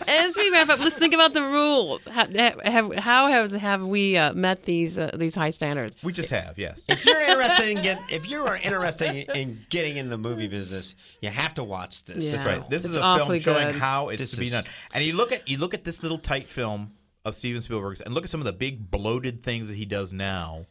as 0.07 0.37
we 0.37 0.51
wrap 0.51 0.69
up, 0.69 0.79
let's 0.81 0.99
think 0.99 1.15
about 1.15 1.33
the 1.33 1.43
rules. 1.43 2.07
How 2.07 2.27
have 2.27 2.95
how 2.97 3.27
has 3.29 3.53
have 3.53 3.83
we 3.87 4.17
uh, 4.17 4.33
met 4.35 4.63
these 4.65 4.99
uh, 4.99 5.11
these 5.15 5.35
high 5.35 5.51
standards? 5.51 5.97
We 6.03 6.13
just 6.13 6.31
have, 6.31 6.59
yes. 6.59 6.83
If 6.89 7.05
you're 7.05 7.21
interested 7.21 7.69
in 7.69 7.83
get, 7.83 8.01
if 8.11 8.29
you 8.29 8.45
are 8.45 8.57
interested 8.57 9.29
in 9.37 9.65
getting 9.71 9.97
in 9.97 10.09
the 10.09 10.19
movie 10.19 10.49
business, 10.49 10.95
you 11.21 11.31
have 11.31 11.55
to 11.55 11.65
watch 11.65 12.05
this. 12.05 12.25
Yeah. 12.25 12.33
That's 12.37 12.47
right. 12.47 12.71
This 12.71 12.85
It's 12.85 12.93
is 12.93 12.97
a 12.97 13.01
film 13.01 13.21
awfully 13.21 13.41
showing 13.41 13.69
good. 13.69 13.77
how 13.77 14.09
it's 14.09 14.21
This 14.21 14.33
to 14.33 14.41
be 14.41 14.51
done. 14.51 14.65
And 14.93 15.05
you 15.05 15.15
look 15.15 15.33
at 15.33 15.49
you 15.49 15.59
look 15.59 15.75
at 15.75 15.85
this 15.85 16.03
little 16.03 16.19
tight 16.19 16.49
film 16.49 16.93
of 17.25 17.35
Steven 17.35 17.63
Spielberg's 17.63 18.01
and 18.01 18.15
look 18.15 18.25
at 18.25 18.31
some 18.31 18.41
of 18.41 18.47
the 18.47 18.53
big 18.53 18.91
bloated 18.91 19.43
things 19.43 19.69
that 19.69 19.77
he 19.77 19.85
does 19.85 20.13
now. 20.13 20.67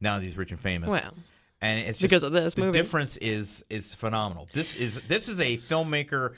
Now 0.00 0.18
that 0.18 0.24
he's 0.24 0.36
rich 0.36 0.50
and 0.50 0.58
famous. 0.58 0.88
Well, 0.88 1.12
and 1.60 1.80
it's 1.80 1.98
just, 1.98 2.00
because 2.00 2.22
of 2.22 2.32
this 2.32 2.54
the 2.54 2.62
movie. 2.62 2.78
difference 2.78 3.18
is 3.18 3.62
is 3.68 3.94
phenomenal. 3.94 4.48
This 4.54 4.74
is 4.74 4.98
this 5.08 5.28
is 5.28 5.40
a 5.40 5.58
filmmaker 5.58 6.34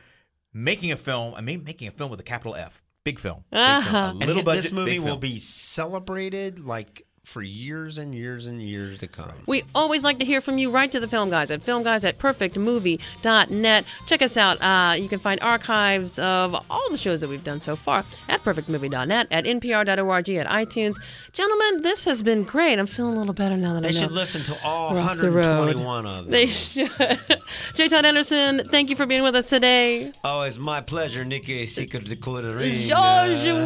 making 0.52 0.92
a 0.92 0.96
film. 0.96 1.34
I 1.34 1.40
mean, 1.40 1.64
making 1.64 1.88
a 1.88 1.90
film 1.90 2.10
with 2.10 2.20
a 2.20 2.24
capital 2.24 2.54
F. 2.54 2.82
Big 3.04 3.18
film. 3.18 3.44
Big 3.50 3.60
film. 3.60 3.64
Uh-huh. 3.64 4.12
A 4.12 4.14
little 4.14 4.36
yet 4.36 4.44
budget. 4.44 4.62
this 4.62 4.72
movie 4.72 4.92
big 4.92 5.00
will 5.00 5.16
be 5.16 5.38
celebrated 5.38 6.60
like 6.60 7.06
for 7.24 7.40
years 7.40 7.98
and 7.98 8.14
years 8.14 8.46
and 8.46 8.60
years 8.60 8.98
to 8.98 9.06
come. 9.06 9.30
We 9.46 9.62
always 9.74 10.02
like 10.02 10.18
to 10.18 10.24
hear 10.24 10.40
from 10.40 10.58
you. 10.58 10.70
Write 10.70 10.90
to 10.92 11.00
the 11.00 11.06
film 11.06 11.30
guys 11.30 11.50
at 11.50 11.60
filmguys 11.60 12.04
at 12.04 12.18
perfectmovie.net. 12.18 13.84
Check 14.06 14.22
us 14.22 14.36
out. 14.36 14.60
Uh, 14.60 14.94
you 14.94 15.08
can 15.08 15.20
find 15.20 15.40
archives 15.40 16.18
of 16.18 16.54
all 16.68 16.90
the 16.90 16.96
shows 16.96 17.20
that 17.20 17.30
we've 17.30 17.44
done 17.44 17.60
so 17.60 17.76
far 17.76 17.98
at 18.28 18.40
perfectmovie.net, 18.40 19.28
at 19.30 19.44
npr.org, 19.44 20.30
at 20.30 20.46
iTunes. 20.48 20.96
Gentlemen, 21.32 21.82
this 21.82 22.04
has 22.04 22.22
been 22.22 22.42
great. 22.42 22.78
I'm 22.78 22.86
feeling 22.86 23.14
a 23.14 23.18
little 23.18 23.34
better 23.34 23.56
now 23.56 23.74
that 23.74 23.82
They 23.82 23.88
I 23.88 23.92
know. 23.92 23.98
They 23.98 24.02
should 24.02 24.12
listen 24.12 24.42
to 24.44 24.58
all 24.64 24.92
We're 24.94 25.00
off 25.00 25.16
the 25.16 25.30
road. 25.30 25.46
121 25.46 26.06
of 26.06 26.24
them. 26.24 26.30
They 26.32 26.46
should. 26.48 26.90
J. 27.74 27.88
Todd 27.88 28.04
Anderson, 28.04 28.64
thank 28.64 28.90
you 28.90 28.96
for 28.96 29.06
being 29.06 29.22
with 29.22 29.36
us 29.36 29.48
today. 29.48 30.12
oh, 30.24 30.42
it's 30.42 30.58
my 30.58 30.80
pleasure, 30.80 31.24
Nikki. 31.24 31.66
Secret 31.66 32.04
de. 32.04 32.16
George 32.16 32.32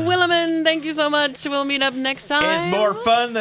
Willeman, 0.07 0.65
thank 0.65 0.85
you 0.85 0.93
so 0.93 1.09
much. 1.09 1.45
We'll 1.47 1.65
meet 1.65 1.83
up 1.83 1.95
next 1.95 2.27
time. 2.27 2.43
It's 2.45 2.77
more 2.77 2.95
fun 2.95 3.33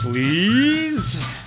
please. 0.00 1.37